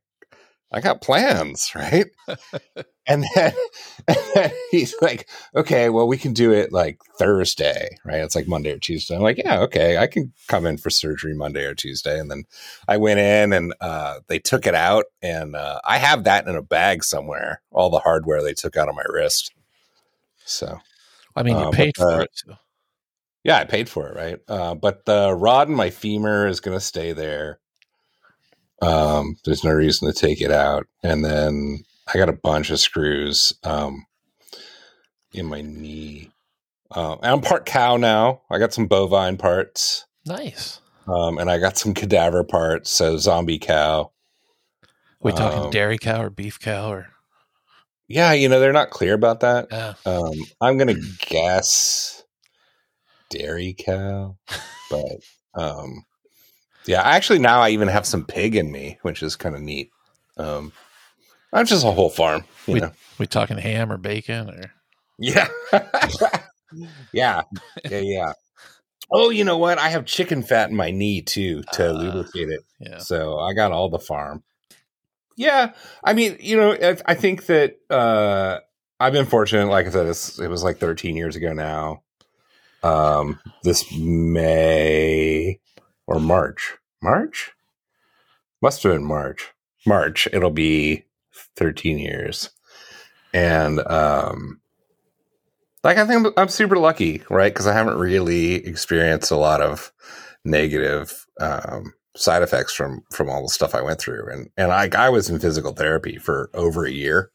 I 0.71 0.81
got 0.81 1.01
plans, 1.01 1.71
right?" 1.75 2.05
and, 3.07 3.25
then, 3.35 3.53
and 4.07 4.17
then 4.35 4.51
he's 4.71 4.95
like, 5.01 5.27
okay, 5.55 5.89
well, 5.89 6.07
we 6.07 6.17
can 6.17 6.33
do 6.33 6.51
it 6.51 6.71
like 6.71 6.99
Thursday, 7.17 7.97
right? 8.05 8.21
It's 8.21 8.35
like 8.35 8.47
Monday 8.47 8.71
or 8.71 8.79
Tuesday. 8.79 9.15
I'm 9.15 9.21
like, 9.21 9.37
yeah, 9.37 9.61
okay, 9.61 9.97
I 9.97 10.07
can 10.07 10.33
come 10.47 10.65
in 10.65 10.77
for 10.77 10.89
surgery 10.89 11.33
Monday 11.33 11.65
or 11.65 11.75
Tuesday. 11.75 12.19
And 12.19 12.29
then 12.29 12.43
I 12.87 12.97
went 12.97 13.19
in 13.19 13.53
and 13.53 13.73
uh, 13.81 14.19
they 14.27 14.39
took 14.39 14.67
it 14.67 14.75
out, 14.75 15.05
and 15.21 15.55
uh, 15.55 15.79
I 15.83 15.97
have 15.97 16.23
that 16.25 16.47
in 16.47 16.55
a 16.55 16.61
bag 16.61 17.03
somewhere, 17.03 17.61
all 17.71 17.89
the 17.89 17.99
hardware 17.99 18.43
they 18.43 18.53
took 18.53 18.77
out 18.77 18.89
of 18.89 18.95
my 18.95 19.05
wrist. 19.09 19.51
So, 20.45 20.79
I 21.35 21.43
mean, 21.43 21.57
you 21.57 21.65
uh, 21.65 21.71
paid 21.71 21.95
for 21.95 22.21
it. 22.21 22.31
So. 22.33 22.55
Yeah, 23.43 23.57
I 23.57 23.63
paid 23.63 23.87
for 23.87 24.09
it, 24.09 24.15
right? 24.15 24.39
Uh, 24.47 24.75
but 24.75 25.05
the 25.05 25.33
rod 25.33 25.69
in 25.69 25.75
my 25.75 25.89
femur 25.89 26.47
is 26.47 26.59
going 26.59 26.77
to 26.77 26.83
stay 26.83 27.13
there. 27.13 27.59
Um, 28.81 29.37
there's 29.45 29.63
no 29.63 29.71
reason 29.71 30.07
to 30.07 30.13
take 30.13 30.41
it 30.41 30.51
out. 30.51 30.87
And 31.03 31.23
then 31.23 31.83
I 32.13 32.17
got 32.17 32.29
a 32.29 32.33
bunch 32.33 32.69
of 32.69 32.79
screws 32.79 33.53
um, 33.63 34.05
in 35.33 35.45
my 35.45 35.61
knee. 35.61 36.31
Uh, 36.91 37.17
I'm 37.21 37.41
part 37.41 37.65
cow 37.65 37.97
now. 37.97 38.41
I 38.49 38.57
got 38.57 38.73
some 38.73 38.87
bovine 38.87 39.37
parts. 39.37 40.05
Nice. 40.25 40.79
Um, 41.07 41.37
and 41.37 41.49
I 41.49 41.57
got 41.57 41.77
some 41.77 41.93
cadaver 41.93 42.43
parts, 42.43 42.91
so 42.91 43.17
zombie 43.17 43.59
cow. 43.59 44.11
we 45.21 45.31
talking 45.31 45.63
um, 45.63 45.71
dairy 45.71 45.97
cow 45.97 46.21
or 46.21 46.29
beef 46.29 46.59
cow 46.59 46.91
or? 46.91 47.07
Yeah, 48.07 48.33
you 48.33 48.49
know 48.49 48.59
they're 48.59 48.73
not 48.73 48.89
clear 48.89 49.13
about 49.13 49.41
that. 49.41 49.67
Yeah. 49.71 49.93
Um, 50.05 50.33
I'm 50.61 50.77
gonna 50.77 50.99
guess 51.27 52.23
dairy 53.29 53.75
cow, 53.77 54.37
but 54.89 55.19
um, 55.53 56.05
yeah, 56.85 57.01
actually 57.01 57.39
now 57.39 57.61
I 57.61 57.69
even 57.69 57.87
have 57.87 58.05
some 58.05 58.25
pig 58.25 58.55
in 58.55 58.71
me, 58.71 58.97
which 59.01 59.21
is 59.23 59.35
kind 59.35 59.55
of 59.55 59.61
neat. 59.61 59.91
Um, 60.37 60.71
I'm 61.51 61.65
just 61.65 61.85
a 61.85 61.91
whole 61.91 62.09
farm. 62.09 62.43
You 62.67 62.73
we, 62.75 62.79
know. 62.79 62.91
we 63.17 63.27
talking 63.27 63.57
ham 63.57 63.91
or 63.91 63.97
bacon 63.97 64.49
or? 64.49 64.71
Yeah. 65.17 65.47
yeah. 67.13 67.43
Yeah. 67.89 67.99
Yeah. 67.99 68.33
Oh, 69.11 69.29
you 69.31 69.43
know 69.43 69.57
what? 69.57 69.79
I 69.79 69.89
have 69.89 70.05
chicken 70.05 70.43
fat 70.43 70.69
in 70.69 70.75
my 70.75 70.91
knee 70.91 71.21
too 71.21 71.63
to 71.73 71.89
uh, 71.89 71.93
lubricate 71.93 72.49
it. 72.49 72.61
Yeah. 72.79 72.99
So 72.99 73.39
I 73.39 73.53
got 73.53 73.71
all 73.71 73.89
the 73.89 73.99
farm. 73.99 74.43
Yeah. 75.35 75.71
I 76.03 76.13
mean, 76.13 76.37
you 76.39 76.57
know, 76.57 76.73
I, 76.73 76.97
I 77.05 77.15
think 77.15 77.47
that 77.47 77.77
uh, 77.89 78.59
I've 78.99 79.13
been 79.13 79.25
fortunate. 79.25 79.67
Like 79.67 79.87
I 79.87 79.89
said, 79.89 80.05
it 80.05 80.49
was 80.49 80.63
like 80.63 80.77
13 80.77 81.15
years 81.15 81.35
ago 81.35 81.53
now. 81.53 82.03
Um, 82.83 83.39
this 83.63 83.91
May 83.97 85.59
or 86.09 86.19
March, 86.19 86.75
March 87.03 87.51
must 88.61 88.83
have 88.83 88.91
been 88.93 89.05
March. 89.05 89.53
March. 89.85 90.27
It'll 90.33 90.49
be 90.49 91.05
13 91.55 91.99
years. 91.99 92.49
And 93.31 93.79
um 93.87 94.59
like 95.83 95.97
I 95.97 96.05
think 96.05 96.25
I'm, 96.25 96.33
I'm 96.35 96.49
super 96.49 96.77
lucky, 96.77 97.21
right? 97.29 97.53
Cuz 97.53 97.67
I 97.67 97.73
haven't 97.73 97.99
really 97.99 98.55
experienced 98.55 99.31
a 99.31 99.37
lot 99.37 99.61
of 99.61 99.93
negative 100.43 101.27
um 101.39 101.93
side 102.15 102.41
effects 102.41 102.73
from 102.73 103.03
from 103.11 103.29
all 103.29 103.43
the 103.43 103.49
stuff 103.49 103.75
I 103.75 103.83
went 103.83 103.99
through 103.99 104.29
and 104.31 104.49
and 104.57 104.71
I 104.71 104.89
I 104.97 105.09
was 105.09 105.29
in 105.29 105.39
physical 105.39 105.73
therapy 105.73 106.17
for 106.17 106.49
over 106.55 106.85
a 106.85 106.91
year. 106.91 107.29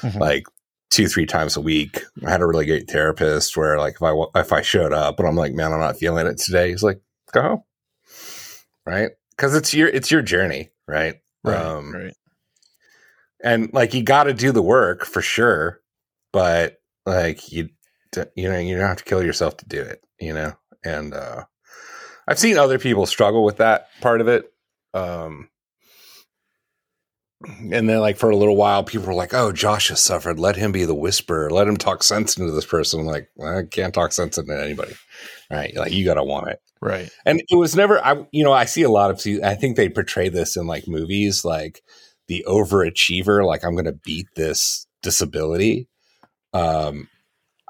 Mm-hmm. 0.00 0.18
Like 0.18 0.46
two 0.90 1.06
three 1.06 1.26
times 1.26 1.56
a 1.56 1.60
week. 1.60 2.02
I 2.26 2.30
had 2.30 2.42
a 2.42 2.46
really 2.46 2.66
great 2.66 2.90
therapist 2.90 3.56
where 3.56 3.78
like 3.78 3.94
if 3.94 4.02
I 4.02 4.24
if 4.34 4.52
I 4.52 4.62
showed 4.62 4.92
up 4.92 5.20
and 5.20 5.28
I'm 5.28 5.36
like, 5.36 5.54
man, 5.54 5.72
I'm 5.72 5.80
not 5.80 5.96
feeling 5.96 6.26
it 6.26 6.38
today. 6.38 6.70
He's 6.70 6.82
like, 6.82 7.00
go 7.32 7.42
home, 7.42 7.62
right? 8.86 9.10
Because 9.36 9.54
it's 9.54 9.74
your 9.74 9.88
it's 9.88 10.10
your 10.10 10.22
journey, 10.22 10.70
right? 10.88 11.16
Right, 11.44 11.56
um, 11.56 11.94
right 11.94 12.14
and 13.44 13.70
like 13.74 13.92
you 13.92 14.02
got 14.02 14.24
to 14.24 14.32
do 14.32 14.50
the 14.50 14.62
work 14.62 15.04
for 15.04 15.20
sure 15.20 15.80
but 16.32 16.78
like 17.04 17.52
you 17.52 17.68
you 18.34 18.48
know, 18.50 18.58
you 18.58 18.76
don't 18.76 18.88
have 18.88 18.98
to 18.98 19.04
kill 19.04 19.22
yourself 19.22 19.56
to 19.58 19.68
do 19.68 19.80
it, 19.80 20.02
you 20.20 20.32
know? 20.32 20.52
And, 20.84 21.14
uh, 21.14 21.44
I've 22.28 22.38
seen 22.38 22.58
other 22.58 22.78
people 22.78 23.06
struggle 23.06 23.44
with 23.44 23.58
that 23.58 23.88
part 24.00 24.20
of 24.20 24.28
it. 24.28 24.52
Um, 24.94 25.48
and 27.44 27.88
then 27.88 28.00
like 28.00 28.16
for 28.16 28.30
a 28.30 28.36
little 28.36 28.56
while 28.56 28.82
people 28.82 29.06
were 29.06 29.14
like 29.14 29.34
oh 29.34 29.52
josh 29.52 29.88
has 29.88 30.00
suffered. 30.00 30.38
Let 30.38 30.56
him 30.56 30.72
be 30.72 30.84
the 30.84 30.94
whisperer. 30.94 31.50
Let 31.50 31.68
him 31.68 31.76
talk 31.76 32.02
sense 32.02 32.36
into 32.36 32.52
this 32.52 32.66
person. 32.66 33.00
I'm 33.00 33.06
like 33.06 33.28
well, 33.36 33.58
i 33.58 33.62
can't 33.64 33.94
talk 33.94 34.12
sense 34.12 34.38
into 34.38 34.58
anybody. 34.58 34.94
Right? 35.50 35.74
Like 35.76 35.92
you 35.92 36.04
gotta 36.04 36.24
want 36.24 36.48
it. 36.48 36.60
Right. 36.80 37.10
And 37.24 37.42
it 37.48 37.56
was 37.56 37.76
never 37.76 38.04
i 38.04 38.24
you 38.32 38.42
know 38.42 38.52
i 38.52 38.64
see 38.64 38.82
a 38.82 38.90
lot 38.90 39.10
of 39.10 39.20
i 39.44 39.54
think 39.54 39.76
they 39.76 39.88
portray 39.88 40.28
this 40.28 40.56
in 40.56 40.66
like 40.66 40.88
movies 40.88 41.44
like 41.44 41.82
the 42.28 42.44
overachiever 42.48 43.44
like 43.44 43.64
i'm 43.64 43.76
gonna 43.76 43.92
beat 43.92 44.26
this 44.34 44.86
disability. 45.02 45.88
Um 46.52 47.08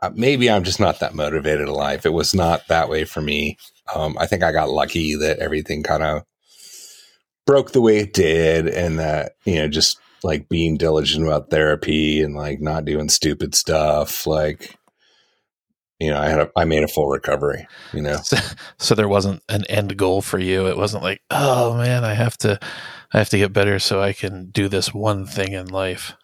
uh, 0.02 0.10
maybe 0.14 0.48
i'm 0.48 0.62
just 0.62 0.78
not 0.78 1.00
that 1.00 1.14
motivated 1.14 1.68
in 1.68 1.74
life. 1.74 2.06
It 2.06 2.12
was 2.12 2.34
not 2.34 2.68
that 2.68 2.88
way 2.88 3.04
for 3.04 3.20
me. 3.20 3.58
Um 3.94 4.16
i 4.18 4.26
think 4.26 4.44
i 4.44 4.52
got 4.52 4.70
lucky 4.70 5.16
that 5.16 5.40
everything 5.40 5.82
kind 5.82 6.04
of 6.04 6.22
broke 7.46 7.72
the 7.72 7.80
way 7.80 7.98
it 7.98 8.12
did 8.12 8.66
and 8.68 8.98
that 8.98 9.36
you 9.44 9.54
know 9.54 9.68
just 9.68 9.98
like 10.22 10.48
being 10.48 10.76
diligent 10.76 11.24
about 11.24 11.50
therapy 11.50 12.20
and 12.20 12.34
like 12.34 12.60
not 12.60 12.84
doing 12.84 13.08
stupid 13.08 13.54
stuff 13.54 14.26
like 14.26 14.76
you 16.00 16.10
know 16.10 16.18
i 16.18 16.28
had 16.28 16.40
a, 16.40 16.50
i 16.56 16.64
made 16.64 16.82
a 16.82 16.88
full 16.88 17.08
recovery 17.08 17.66
you 17.92 18.02
know? 18.02 18.16
So, 18.16 18.36
so 18.78 18.94
there 18.94 19.08
wasn't 19.08 19.42
an 19.48 19.64
end 19.66 19.96
goal 19.96 20.20
for 20.22 20.38
you. 20.38 20.66
It 20.66 20.76
wasn't 20.76 21.02
like 21.02 21.22
oh 21.30 21.76
man 21.76 22.04
i 22.04 22.14
have 22.14 22.36
to 22.38 22.58
i 23.12 23.18
have 23.18 23.30
to 23.30 23.38
get 23.38 23.52
better 23.52 23.78
so 23.78 24.00
i 24.00 24.12
can 24.12 24.50
do 24.50 24.68
this 24.68 24.92
one 24.92 25.26
thing 25.26 25.52
in 25.52 25.68
life. 25.68 26.14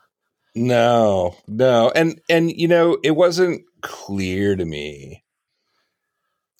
No 0.54 1.36
no. 1.46 1.90
And 1.94 2.20
and 2.28 2.50
you 2.50 2.68
know 2.68 2.98
it 3.02 3.12
wasn't 3.12 3.62
clear 3.80 4.56
to 4.56 4.64
me 4.64 5.21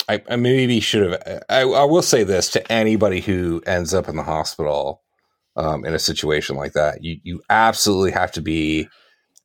I, 0.09 0.23
I 0.29 0.37
maybe 0.37 0.81
should 0.81 1.13
have. 1.13 1.43
I, 1.49 1.63
I, 1.63 1.85
will 1.85 2.03
say 2.03 2.25
this 2.25 2.51
to 2.51 2.73
anybody 2.73 3.21
who 3.21 3.63
ends 3.67 3.95
up 3.95 4.09
in 4.09 4.17
the 4.17 4.23
hospital 4.23 5.03
um, 5.57 5.85
in 5.85 5.95
a 5.95 5.99
situation 5.99 6.57
like 6.57 6.73
that: 6.73 7.03
you 7.03 7.19
you 7.23 7.43
absolutely 7.51 8.11
have 8.13 8.33
to 8.33 8.41
be 8.41 8.89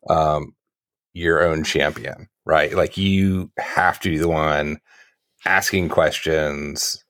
um, 0.09 0.55
your 1.13 1.43
own 1.43 1.63
champion, 1.63 2.27
right? 2.45 2.73
Like 2.73 2.97
you 2.97 3.51
have 3.57 3.99
to 4.01 4.09
be 4.09 4.17
the 4.17 4.27
one 4.27 4.77
asking 5.45 5.89
questions, 5.89 7.03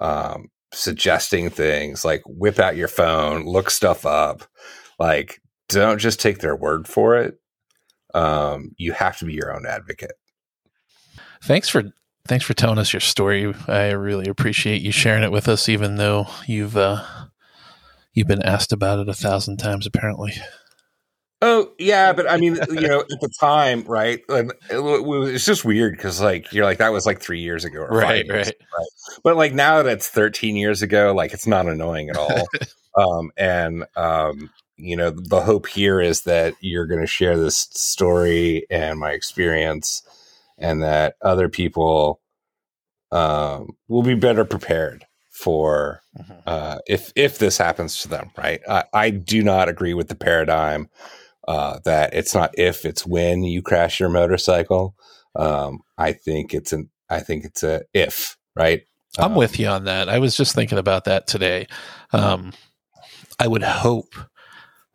um, 0.00 0.48
suggesting 0.72 1.50
things. 1.50 2.04
Like 2.04 2.22
whip 2.26 2.58
out 2.58 2.76
your 2.76 2.88
phone, 2.88 3.44
look 3.44 3.70
stuff 3.70 4.04
up. 4.04 4.42
Like 4.98 5.40
don't 5.68 5.98
just 5.98 6.20
take 6.20 6.38
their 6.38 6.56
word 6.56 6.86
for 6.86 7.16
it. 7.16 7.38
Um, 8.12 8.72
you 8.76 8.92
have 8.92 9.18
to 9.18 9.24
be 9.24 9.34
your 9.34 9.54
own 9.54 9.66
advocate. 9.66 10.12
Thanks 11.42 11.68
for 11.68 11.84
thanks 12.26 12.44
for 12.44 12.54
telling 12.54 12.78
us 12.78 12.92
your 12.92 13.00
story. 13.00 13.52
I 13.66 13.90
really 13.90 14.28
appreciate 14.28 14.82
you 14.82 14.92
sharing 14.92 15.22
it 15.22 15.32
with 15.32 15.48
us, 15.48 15.68
even 15.68 15.96
though 15.96 16.26
you've 16.46 16.76
uh, 16.76 17.04
you've 18.12 18.28
been 18.28 18.42
asked 18.42 18.72
about 18.72 18.98
it 18.98 19.08
a 19.08 19.14
thousand 19.14 19.58
times, 19.58 19.86
apparently. 19.86 20.34
Oh 21.42 21.72
yeah, 21.78 22.12
but 22.12 22.30
I 22.30 22.36
mean, 22.36 22.58
you 22.70 22.88
know, 22.88 23.00
at 23.10 23.20
the 23.20 23.30
time, 23.40 23.82
right? 23.84 24.20
And 24.28 24.52
it's 24.68 25.46
just 25.46 25.64
weird 25.64 25.96
because, 25.96 26.20
like, 26.20 26.52
you're 26.52 26.66
like 26.66 26.78
that 26.78 26.92
was 26.92 27.06
like 27.06 27.20
three 27.20 27.40
years 27.40 27.64
ago, 27.64 27.80
right, 27.86 28.26
years, 28.26 28.48
right? 28.48 28.56
Right. 28.78 28.86
But 29.24 29.36
like 29.36 29.54
now 29.54 29.82
that's 29.82 30.08
13 30.08 30.56
years 30.56 30.82
ago, 30.82 31.14
like 31.14 31.32
it's 31.32 31.46
not 31.46 31.66
annoying 31.66 32.10
at 32.10 32.16
all. 32.18 32.46
um, 32.96 33.30
and 33.38 33.86
um, 33.96 34.50
you 34.76 34.96
know, 34.96 35.10
the 35.10 35.40
hope 35.40 35.66
here 35.66 36.00
is 36.00 36.22
that 36.22 36.54
you're 36.60 36.86
going 36.86 37.00
to 37.00 37.06
share 37.06 37.38
this 37.38 37.68
story 37.70 38.66
and 38.70 38.98
my 38.98 39.12
experience 39.12 40.02
and 40.60 40.82
that 40.82 41.16
other 41.22 41.48
people 41.48 42.20
um, 43.10 43.70
will 43.88 44.02
be 44.02 44.14
better 44.14 44.44
prepared 44.44 45.04
for 45.30 46.02
mm-hmm. 46.18 46.32
uh, 46.46 46.78
if 46.86 47.12
if 47.16 47.38
this 47.38 47.58
happens 47.58 48.02
to 48.02 48.08
them. 48.08 48.30
Right? 48.36 48.60
I, 48.68 48.84
I 48.92 49.10
do 49.10 49.42
not 49.42 49.68
agree 49.68 49.94
with 49.94 50.08
the 50.08 50.14
paradigm 50.14 50.88
uh, 51.48 51.80
that 51.84 52.14
it's 52.14 52.34
not 52.34 52.56
if 52.58 52.84
it's 52.84 53.06
when 53.06 53.42
you 53.42 53.62
crash 53.62 53.98
your 53.98 54.10
motorcycle. 54.10 54.94
Um, 55.34 55.80
I 55.96 56.12
think 56.12 56.54
it's 56.54 56.72
an 56.72 56.90
I 57.08 57.20
think 57.20 57.44
it's 57.44 57.62
a 57.62 57.82
if. 57.94 58.36
Right? 58.54 58.82
I'm 59.18 59.32
um, 59.32 59.34
with 59.34 59.58
you 59.58 59.66
on 59.66 59.84
that. 59.84 60.08
I 60.08 60.18
was 60.18 60.36
just 60.36 60.54
thinking 60.54 60.78
about 60.78 61.04
that 61.04 61.26
today. 61.26 61.66
Um, 62.12 62.52
I 63.38 63.48
would 63.48 63.62
hope. 63.62 64.14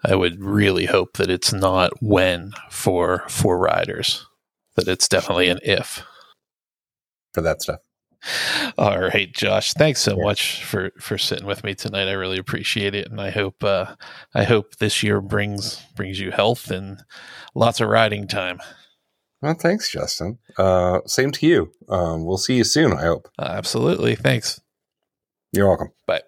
I 0.05 0.15
would 0.15 0.41
really 0.41 0.85
hope 0.85 1.17
that 1.17 1.31
it's 1.31 1.51
not 1.51 1.91
when 2.01 2.53
for 2.69 3.23
for 3.27 3.57
riders 3.57 4.25
that 4.75 4.87
it's 4.87 5.07
definitely 5.07 5.49
an 5.49 5.59
if 5.63 6.03
for 7.33 7.41
that 7.41 7.61
stuff. 7.61 7.79
All 8.77 8.99
right, 8.99 9.31
Josh. 9.33 9.73
Thanks 9.73 10.01
so 10.01 10.17
much 10.17 10.63
for 10.63 10.91
for 10.99 11.17
sitting 11.17 11.45
with 11.45 11.63
me 11.63 11.75
tonight. 11.75 12.07
I 12.07 12.13
really 12.13 12.39
appreciate 12.39 12.95
it, 12.95 13.09
and 13.09 13.21
I 13.21 13.29
hope 13.29 13.63
uh, 13.63 13.95
I 14.33 14.43
hope 14.43 14.77
this 14.77 15.03
year 15.03 15.21
brings 15.21 15.79
brings 15.95 16.19
you 16.19 16.31
health 16.31 16.71
and 16.71 17.03
lots 17.53 17.81
of 17.81 17.89
riding 17.89 18.27
time. 18.27 18.59
Well, 19.41 19.53
thanks, 19.53 19.91
Justin. 19.91 20.39
Uh, 20.57 21.01
same 21.05 21.31
to 21.31 21.45
you. 21.45 21.71
Um, 21.87 22.25
we'll 22.25 22.37
see 22.37 22.55
you 22.55 22.63
soon. 22.63 22.93
I 22.93 23.01
hope. 23.01 23.29
Uh, 23.37 23.49
absolutely. 23.49 24.15
Thanks. 24.15 24.59
You're 25.51 25.67
welcome. 25.67 25.91
Bye. 26.07 26.23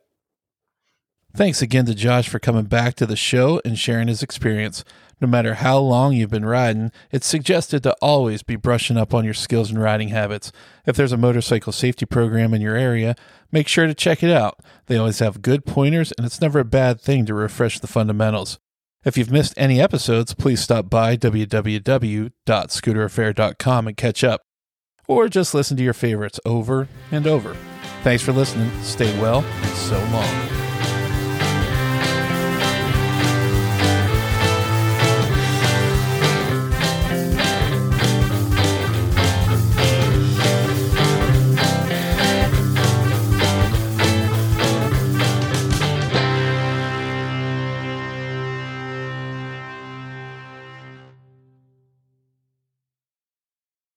Thanks 1.36 1.62
again 1.62 1.86
to 1.86 1.96
Josh 1.96 2.30
for 2.30 2.40
coming 2.40 2.66
back 2.66 2.96
to 2.96 3.06
the 3.06 3.16
show 3.16 3.62
and 3.66 3.78
sharing 3.78 4.08
his 4.08 4.22
experience. 4.22 4.84
No 5.20 5.28
matter 5.28 5.56
how 5.56 5.80
long 5.80 6.14
you've 6.14 6.30
been 6.30 6.46
riding, 6.46 6.92
it's 7.12 7.26
suggested 7.26 7.82
to 7.84 7.96
always 8.02 8.44
be 8.44 8.56
brushing 8.56 8.98
up 8.98 9.16
on 9.16 9.26
your 9.26 9.34
skills 9.34 9.72
and 9.72 9.82
riding 9.82 10.10
habits. 10.10 10.52
If 10.86 10.96
there's 10.96 11.12
a 11.12 11.18
motorcycle 11.18 11.74
safety 11.74 12.06
program 12.06 12.54
in 12.54 12.62
your 12.62 12.76
area, 12.76 13.16
make 13.52 13.68
sure 13.68 13.88
to 13.88 13.96
check 13.96 14.22
it 14.22 14.30
out. 14.30 14.60
They 14.86 14.98
always 14.98 15.18
have 15.20 15.42
good 15.42 15.66
pointers, 15.66 16.14
and 16.18 16.26
it's 16.26 16.40
never 16.40 16.60
a 16.60 16.66
bad 16.66 17.02
thing 17.02 17.26
to 17.26 17.34
refresh 17.34 17.80
the 17.80 17.88
fundamentals. 17.88 18.60
If 19.06 19.18
you've 19.18 19.32
missed 19.32 19.56
any 19.58 19.82
episodes, 19.82 20.36
please 20.36 20.62
stop 20.62 20.88
by 20.90 21.18
www.scooteraffair.com 21.18 23.88
and 23.88 23.98
catch 23.98 24.24
up, 24.24 24.42
or 25.08 25.30
just 25.30 25.56
listen 25.56 25.78
to 25.78 25.84
your 25.84 25.94
favorites 25.94 26.40
over 26.46 26.88
and 27.12 27.26
over. 27.26 27.58
Thanks 28.04 28.22
for 28.22 28.34
listening. 28.34 28.70
Stay 28.84 29.20
well, 29.20 29.44
and 29.44 29.76
so 29.76 29.98
long. 30.12 30.67